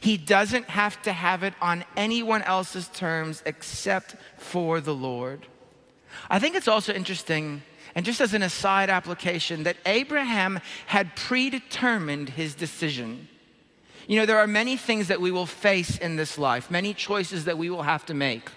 He 0.00 0.16
doesn't 0.16 0.70
have 0.70 1.02
to 1.02 1.12
have 1.12 1.42
it 1.42 1.52
on 1.60 1.84
anyone 1.94 2.40
else's 2.40 2.88
terms 2.88 3.42
except 3.44 4.16
for 4.38 4.80
the 4.80 4.94
Lord. 4.94 5.46
I 6.30 6.38
think 6.38 6.56
it's 6.56 6.66
also 6.66 6.94
interesting, 6.94 7.62
and 7.94 8.06
just 8.06 8.22
as 8.22 8.32
an 8.32 8.42
aside 8.42 8.88
application, 8.88 9.64
that 9.64 9.76
Abraham 9.84 10.60
had 10.86 11.14
predetermined 11.14 12.30
his 12.30 12.54
decision. 12.54 13.28
You 14.06 14.20
know, 14.20 14.26
there 14.26 14.38
are 14.38 14.46
many 14.46 14.76
things 14.76 15.08
that 15.08 15.20
we 15.20 15.30
will 15.30 15.46
face 15.46 15.98
in 15.98 16.16
this 16.16 16.38
life, 16.38 16.70
many 16.70 16.94
choices 16.94 17.44
that 17.46 17.58
we 17.58 17.70
will 17.70 17.82
have 17.82 18.06
to 18.06 18.14
make. 18.14 18.50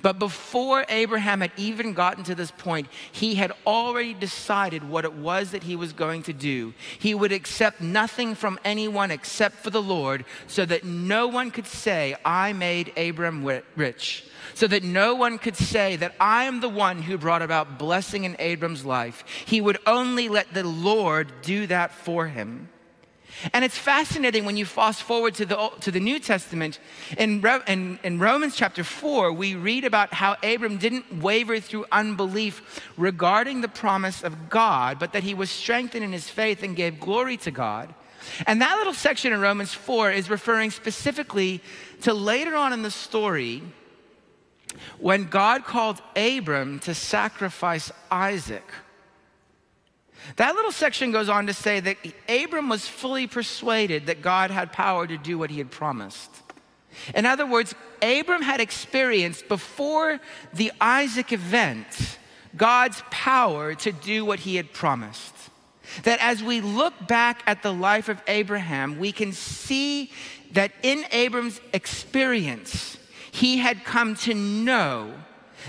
But 0.00 0.18
before 0.18 0.86
Abraham 0.88 1.42
had 1.42 1.52
even 1.58 1.92
gotten 1.92 2.24
to 2.24 2.34
this 2.34 2.50
point, 2.50 2.88
he 3.12 3.34
had 3.34 3.52
already 3.66 4.14
decided 4.14 4.88
what 4.88 5.04
it 5.04 5.12
was 5.12 5.50
that 5.50 5.62
he 5.62 5.76
was 5.76 5.92
going 5.92 6.22
to 6.22 6.32
do. 6.32 6.72
He 6.98 7.14
would 7.14 7.32
accept 7.32 7.82
nothing 7.82 8.34
from 8.34 8.58
anyone 8.64 9.10
except 9.10 9.56
for 9.56 9.68
the 9.68 9.82
Lord, 9.82 10.24
so 10.46 10.64
that 10.64 10.84
no 10.84 11.28
one 11.28 11.50
could 11.50 11.66
say, 11.66 12.16
I 12.24 12.54
made 12.54 12.96
Abram 12.96 13.44
rich. 13.76 14.24
So 14.54 14.66
that 14.68 14.84
no 14.84 15.14
one 15.14 15.38
could 15.38 15.56
say 15.56 15.96
that 15.96 16.14
I 16.18 16.44
am 16.44 16.60
the 16.60 16.68
one 16.68 17.02
who 17.02 17.18
brought 17.18 17.42
about 17.42 17.78
blessing 17.78 18.24
in 18.24 18.36
Abram's 18.38 18.86
life. 18.86 19.24
He 19.44 19.60
would 19.60 19.78
only 19.86 20.30
let 20.30 20.54
the 20.54 20.64
Lord 20.64 21.30
do 21.42 21.66
that 21.66 21.92
for 21.92 22.26
him. 22.26 22.70
And 23.52 23.64
it's 23.64 23.76
fascinating 23.76 24.44
when 24.44 24.56
you 24.56 24.64
fast 24.64 25.02
forward 25.02 25.34
to 25.34 25.46
the, 25.46 25.70
to 25.80 25.90
the 25.90 26.00
New 26.00 26.18
Testament. 26.18 26.78
In, 27.18 27.44
in, 27.66 27.98
in, 28.02 28.18
Romans 28.18 28.56
chapter 28.56 28.84
4, 28.84 29.32
we 29.32 29.54
read 29.54 29.84
about 29.84 30.14
how 30.14 30.36
Abram 30.42 30.78
didn't 30.78 31.22
waver 31.22 31.60
through 31.60 31.86
unbelief 31.92 32.82
regarding 32.96 33.60
the 33.60 33.68
promise 33.68 34.22
of 34.22 34.48
God, 34.48 34.98
but 34.98 35.12
that 35.12 35.22
he 35.22 35.34
was 35.34 35.50
strengthened 35.50 36.04
in 36.04 36.12
his 36.12 36.28
faith 36.28 36.62
and 36.62 36.76
gave 36.76 37.00
glory 37.00 37.36
to 37.38 37.50
God. 37.50 37.94
And 38.46 38.62
that 38.62 38.78
little 38.78 38.94
section 38.94 39.32
in 39.32 39.40
Romans 39.40 39.74
4 39.74 40.10
is 40.12 40.30
referring 40.30 40.70
specifically 40.70 41.60
to 42.02 42.14
later 42.14 42.56
on 42.56 42.72
in 42.72 42.82
the 42.82 42.90
story 42.90 43.62
when 44.98 45.24
God 45.24 45.64
called 45.64 46.00
Abram 46.16 46.78
to 46.80 46.94
sacrifice 46.94 47.92
Isaac. 48.10 48.64
That 50.36 50.54
little 50.54 50.72
section 50.72 51.12
goes 51.12 51.28
on 51.28 51.46
to 51.46 51.54
say 51.54 51.80
that 51.80 51.96
Abram 52.28 52.68
was 52.68 52.88
fully 52.88 53.26
persuaded 53.26 54.06
that 54.06 54.22
God 54.22 54.50
had 54.50 54.72
power 54.72 55.06
to 55.06 55.16
do 55.16 55.38
what 55.38 55.50
he 55.50 55.58
had 55.58 55.70
promised. 55.70 56.30
In 57.14 57.26
other 57.26 57.46
words, 57.46 57.74
Abram 58.02 58.42
had 58.42 58.60
experienced 58.60 59.48
before 59.48 60.20
the 60.52 60.72
Isaac 60.80 61.32
event 61.32 62.18
God's 62.56 63.02
power 63.10 63.74
to 63.74 63.92
do 63.92 64.24
what 64.24 64.40
he 64.40 64.56
had 64.56 64.72
promised. 64.72 65.34
That 66.04 66.20
as 66.20 66.42
we 66.42 66.60
look 66.60 66.94
back 67.06 67.42
at 67.46 67.62
the 67.62 67.72
life 67.72 68.08
of 68.08 68.22
Abraham, 68.26 68.98
we 68.98 69.12
can 69.12 69.32
see 69.32 70.10
that 70.52 70.72
in 70.82 71.04
Abram's 71.12 71.60
experience, 71.72 72.96
He 73.30 73.58
had 73.58 73.84
come 73.84 74.14
to 74.16 74.34
know 74.34 75.12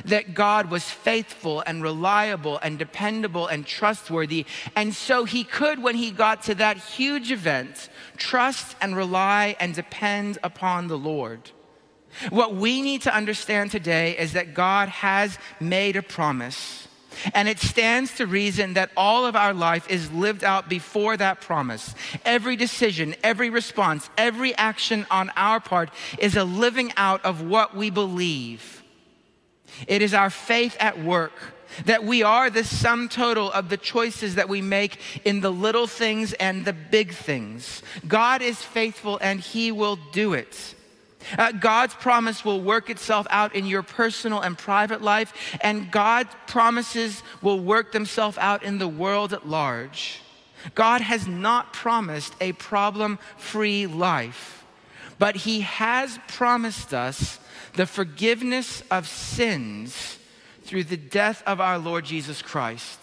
that 0.03 0.33
God 0.33 0.69
was 0.69 0.83
faithful 0.83 1.61
and 1.65 1.81
reliable 1.81 2.57
and 2.57 2.77
dependable 2.77 3.47
and 3.47 3.65
trustworthy. 3.65 4.45
And 4.75 4.93
so 4.93 5.25
he 5.25 5.43
could, 5.43 5.81
when 5.81 5.95
he 5.95 6.11
got 6.11 6.43
to 6.43 6.55
that 6.55 6.77
huge 6.77 7.31
event, 7.31 7.89
trust 8.17 8.75
and 8.81 8.95
rely 8.95 9.55
and 9.59 9.73
depend 9.73 10.37
upon 10.43 10.87
the 10.87 10.97
Lord. 10.97 11.51
What 12.29 12.55
we 12.55 12.81
need 12.81 13.01
to 13.03 13.15
understand 13.15 13.71
today 13.71 14.17
is 14.17 14.33
that 14.33 14.53
God 14.53 14.89
has 14.89 15.37
made 15.59 15.95
a 15.95 16.01
promise. 16.01 16.87
And 17.33 17.47
it 17.47 17.59
stands 17.59 18.15
to 18.15 18.27
reason 18.27 18.73
that 18.73 18.91
all 18.97 19.25
of 19.25 19.35
our 19.35 19.53
life 19.53 19.89
is 19.89 20.11
lived 20.11 20.43
out 20.43 20.69
before 20.69 21.15
that 21.17 21.41
promise. 21.41 21.95
Every 22.25 22.55
decision, 22.55 23.15
every 23.23 23.49
response, 23.49 24.09
every 24.17 24.55
action 24.55 25.05
on 25.09 25.31
our 25.35 25.59
part 25.59 25.91
is 26.19 26.35
a 26.35 26.43
living 26.43 26.91
out 26.97 27.23
of 27.23 27.41
what 27.41 27.75
we 27.75 27.89
believe. 27.89 28.83
It 29.87 30.01
is 30.01 30.13
our 30.13 30.29
faith 30.29 30.75
at 30.79 31.03
work 31.03 31.33
that 31.85 32.03
we 32.03 32.23
are 32.23 32.49
the 32.49 32.63
sum 32.63 33.09
total 33.09 33.51
of 33.51 33.69
the 33.69 33.77
choices 33.77 34.35
that 34.35 34.47
we 34.47 34.61
make 34.61 34.97
in 35.25 35.41
the 35.41 35.51
little 35.51 35.87
things 35.87 36.33
and 36.33 36.63
the 36.63 36.73
big 36.73 37.11
things. 37.11 37.83
God 38.07 38.41
is 38.41 38.61
faithful 38.61 39.17
and 39.21 39.39
He 39.39 39.71
will 39.71 39.97
do 40.11 40.33
it. 40.33 40.75
Uh, 41.37 41.51
God's 41.51 41.95
promise 41.95 42.45
will 42.45 42.61
work 42.61 42.89
itself 42.89 43.25
out 43.29 43.55
in 43.55 43.65
your 43.65 43.81
personal 43.81 44.41
and 44.41 44.55
private 44.55 45.01
life, 45.01 45.57
and 45.61 45.89
God's 45.91 46.29
promises 46.45 47.23
will 47.41 47.59
work 47.59 47.91
themselves 47.91 48.37
out 48.37 48.61
in 48.61 48.77
the 48.77 48.87
world 48.87 49.33
at 49.33 49.47
large. 49.47 50.21
God 50.75 51.01
has 51.01 51.27
not 51.27 51.73
promised 51.73 52.35
a 52.39 52.51
problem 52.53 53.17
free 53.37 53.87
life, 53.87 54.63
but 55.17 55.35
He 55.35 55.61
has 55.61 56.19
promised 56.27 56.93
us 56.93 57.39
the 57.75 57.85
forgiveness 57.85 58.83
of 58.89 59.07
sins 59.07 60.17
through 60.63 60.83
the 60.85 60.97
death 60.97 61.43
of 61.45 61.61
our 61.61 61.77
Lord 61.77 62.05
Jesus 62.05 62.41
Christ. 62.41 62.99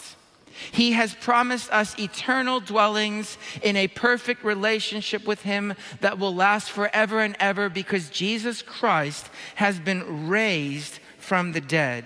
He 0.71 0.93
has 0.93 1.15
promised 1.15 1.71
us 1.73 1.99
eternal 1.99 2.61
dwellings 2.61 3.39
in 3.63 3.77
a 3.77 3.89
perfect 3.89 4.45
relationship 4.45 5.27
with 5.27 5.43
Him 5.43 5.75
that 6.01 6.19
will 6.19 6.35
last 6.35 6.71
forever 6.71 7.21
and 7.21 7.37
ever 7.41 7.69
because 7.69 8.11
Jesus 8.11 8.63
Christ 8.63 9.29
has 9.57 9.81
been 9.81 10.29
raised 10.29 10.99
from 11.19 11.53
the 11.53 11.61
dead. 11.61 12.05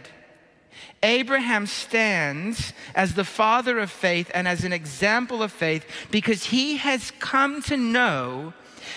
Abraham 1.03 1.67
stands 1.67 2.73
as 2.95 3.15
the 3.15 3.25
father 3.25 3.79
of 3.79 3.91
faith 3.91 4.31
and 4.35 4.49
as 4.49 4.65
an 4.65 4.73
example 4.73 5.43
of 5.43 5.53
faith 5.53 5.87
because 6.11 6.45
he 6.45 6.79
has 6.79 7.13
come 7.19 7.63
to 7.63 7.77
know 7.77 8.55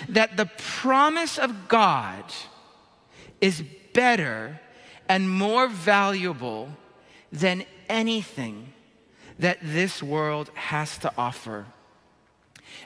that 0.07 0.37
the 0.37 0.49
promise 0.57 1.37
of 1.37 1.67
God 1.67 2.23
is 3.41 3.63
better 3.93 4.59
and 5.07 5.29
more 5.29 5.67
valuable 5.67 6.69
than 7.31 7.65
anything 7.87 8.73
that 9.39 9.57
this 9.61 10.03
world 10.03 10.51
has 10.53 10.97
to 10.99 11.11
offer. 11.17 11.65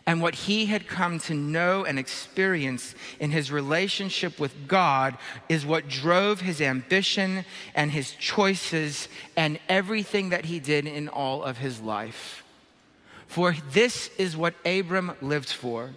And 0.05 0.21
what 0.21 0.35
he 0.35 0.65
had 0.65 0.87
come 0.87 1.19
to 1.19 1.33
know 1.33 1.85
and 1.85 1.97
experience 1.97 2.93
in 3.19 3.31
his 3.31 3.51
relationship 3.51 4.39
with 4.39 4.67
God 4.67 5.17
is 5.47 5.65
what 5.65 5.87
drove 5.87 6.41
his 6.41 6.61
ambition 6.61 7.45
and 7.73 7.91
his 7.91 8.11
choices 8.11 9.07
and 9.37 9.59
everything 9.69 10.29
that 10.29 10.45
he 10.45 10.59
did 10.59 10.85
in 10.85 11.07
all 11.07 11.43
of 11.43 11.57
his 11.57 11.81
life. 11.81 12.43
For 13.27 13.55
this 13.71 14.09
is 14.17 14.37
what 14.37 14.55
Abram 14.65 15.13
lived 15.21 15.49
for. 15.49 15.91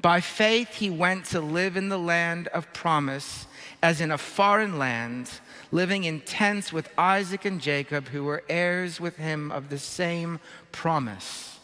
By 0.00 0.20
faith, 0.20 0.74
he 0.74 0.90
went 0.90 1.24
to 1.26 1.40
live 1.40 1.78
in 1.78 1.88
the 1.88 1.98
land 1.98 2.48
of 2.48 2.72
promise, 2.74 3.46
as 3.84 4.00
in 4.00 4.10
a 4.10 4.16
foreign 4.16 4.78
land 4.78 5.30
living 5.70 6.04
in 6.04 6.18
tents 6.18 6.72
with 6.72 6.88
Isaac 6.96 7.44
and 7.44 7.60
Jacob, 7.60 8.08
who 8.08 8.24
were 8.24 8.42
heirs 8.48 8.98
with 8.98 9.18
him 9.18 9.52
of 9.52 9.68
the 9.68 9.76
same 9.76 10.40
promise. 10.72 11.58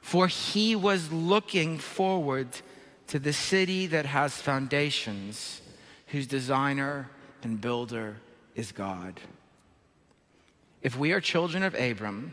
For 0.00 0.26
he 0.26 0.74
was 0.74 1.12
looking 1.12 1.76
forward 1.76 2.48
to 3.08 3.18
the 3.18 3.34
city 3.34 3.86
that 3.88 4.06
has 4.06 4.40
foundations, 4.40 5.60
whose 6.06 6.26
designer 6.26 7.10
and 7.42 7.60
builder 7.60 8.16
is 8.54 8.72
God. 8.72 9.20
If 10.80 10.98
we 10.98 11.12
are 11.12 11.20
children 11.20 11.62
of 11.62 11.74
Abram, 11.74 12.32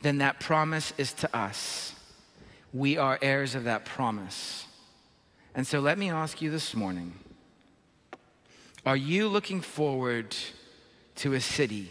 then 0.00 0.16
that 0.18 0.40
promise 0.40 0.94
is 0.96 1.12
to 1.12 1.36
us. 1.36 1.94
We 2.72 2.96
are 2.96 3.18
heirs 3.20 3.54
of 3.54 3.64
that 3.64 3.84
promise. 3.84 4.64
And 5.54 5.66
so 5.66 5.80
let 5.80 5.98
me 5.98 6.10
ask 6.10 6.40
you 6.40 6.50
this 6.50 6.74
morning 6.74 7.12
are 8.88 8.96
you 8.96 9.28
looking 9.28 9.60
forward 9.60 10.34
to 11.14 11.34
a 11.34 11.40
city 11.42 11.90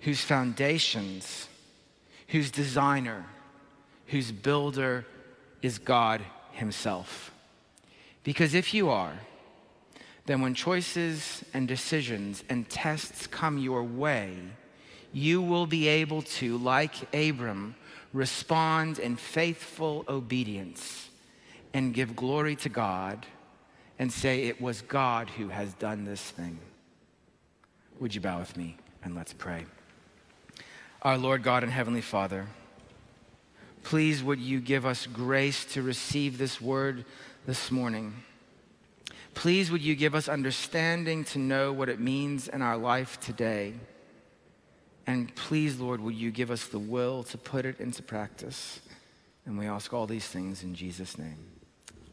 whose 0.00 0.20
foundations, 0.20 1.46
whose 2.26 2.50
designer, 2.50 3.24
whose 4.08 4.32
builder 4.32 5.06
is 5.62 5.78
God 5.78 6.20
Himself? 6.50 7.30
Because 8.24 8.54
if 8.54 8.74
you 8.74 8.88
are, 8.88 9.12
then 10.24 10.40
when 10.40 10.52
choices 10.52 11.44
and 11.54 11.68
decisions 11.68 12.42
and 12.48 12.68
tests 12.68 13.28
come 13.28 13.56
your 13.56 13.84
way, 13.84 14.36
you 15.12 15.40
will 15.40 15.66
be 15.68 15.86
able 15.86 16.22
to, 16.22 16.58
like 16.58 17.14
Abram, 17.14 17.76
respond 18.12 18.98
in 18.98 19.14
faithful 19.14 20.04
obedience 20.08 21.08
and 21.72 21.94
give 21.94 22.16
glory 22.16 22.56
to 22.56 22.68
God 22.68 23.24
and 23.98 24.12
say, 24.12 24.44
It 24.44 24.60
was 24.60 24.82
God 24.82 25.30
who 25.30 25.48
has 25.48 25.72
done 25.74 26.04
this 26.04 26.22
thing. 26.22 26.58
Would 28.00 28.14
you 28.14 28.20
bow 28.20 28.38
with 28.38 28.56
me 28.56 28.76
and 29.02 29.14
let's 29.14 29.32
pray? 29.32 29.64
Our 31.02 31.16
Lord 31.16 31.42
God 31.42 31.62
and 31.62 31.72
Heavenly 31.72 32.00
Father, 32.00 32.46
please 33.82 34.22
would 34.22 34.40
you 34.40 34.60
give 34.60 34.84
us 34.84 35.06
grace 35.06 35.64
to 35.66 35.82
receive 35.82 36.38
this 36.38 36.60
word 36.60 37.04
this 37.46 37.70
morning. 37.70 38.14
Please 39.34 39.70
would 39.70 39.82
you 39.82 39.94
give 39.94 40.14
us 40.14 40.28
understanding 40.28 41.22
to 41.24 41.38
know 41.38 41.72
what 41.72 41.88
it 41.88 42.00
means 42.00 42.48
in 42.48 42.62
our 42.62 42.76
life 42.76 43.20
today. 43.20 43.74
And 45.06 45.32
please, 45.36 45.78
Lord, 45.78 46.00
would 46.00 46.14
you 46.14 46.30
give 46.30 46.50
us 46.50 46.66
the 46.66 46.78
will 46.78 47.22
to 47.24 47.38
put 47.38 47.64
it 47.64 47.78
into 47.78 48.02
practice? 48.02 48.80
And 49.44 49.56
we 49.56 49.66
ask 49.66 49.92
all 49.92 50.06
these 50.06 50.26
things 50.26 50.64
in 50.64 50.74
Jesus' 50.74 51.16
name. 51.16 51.38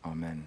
Amen. 0.06 0.43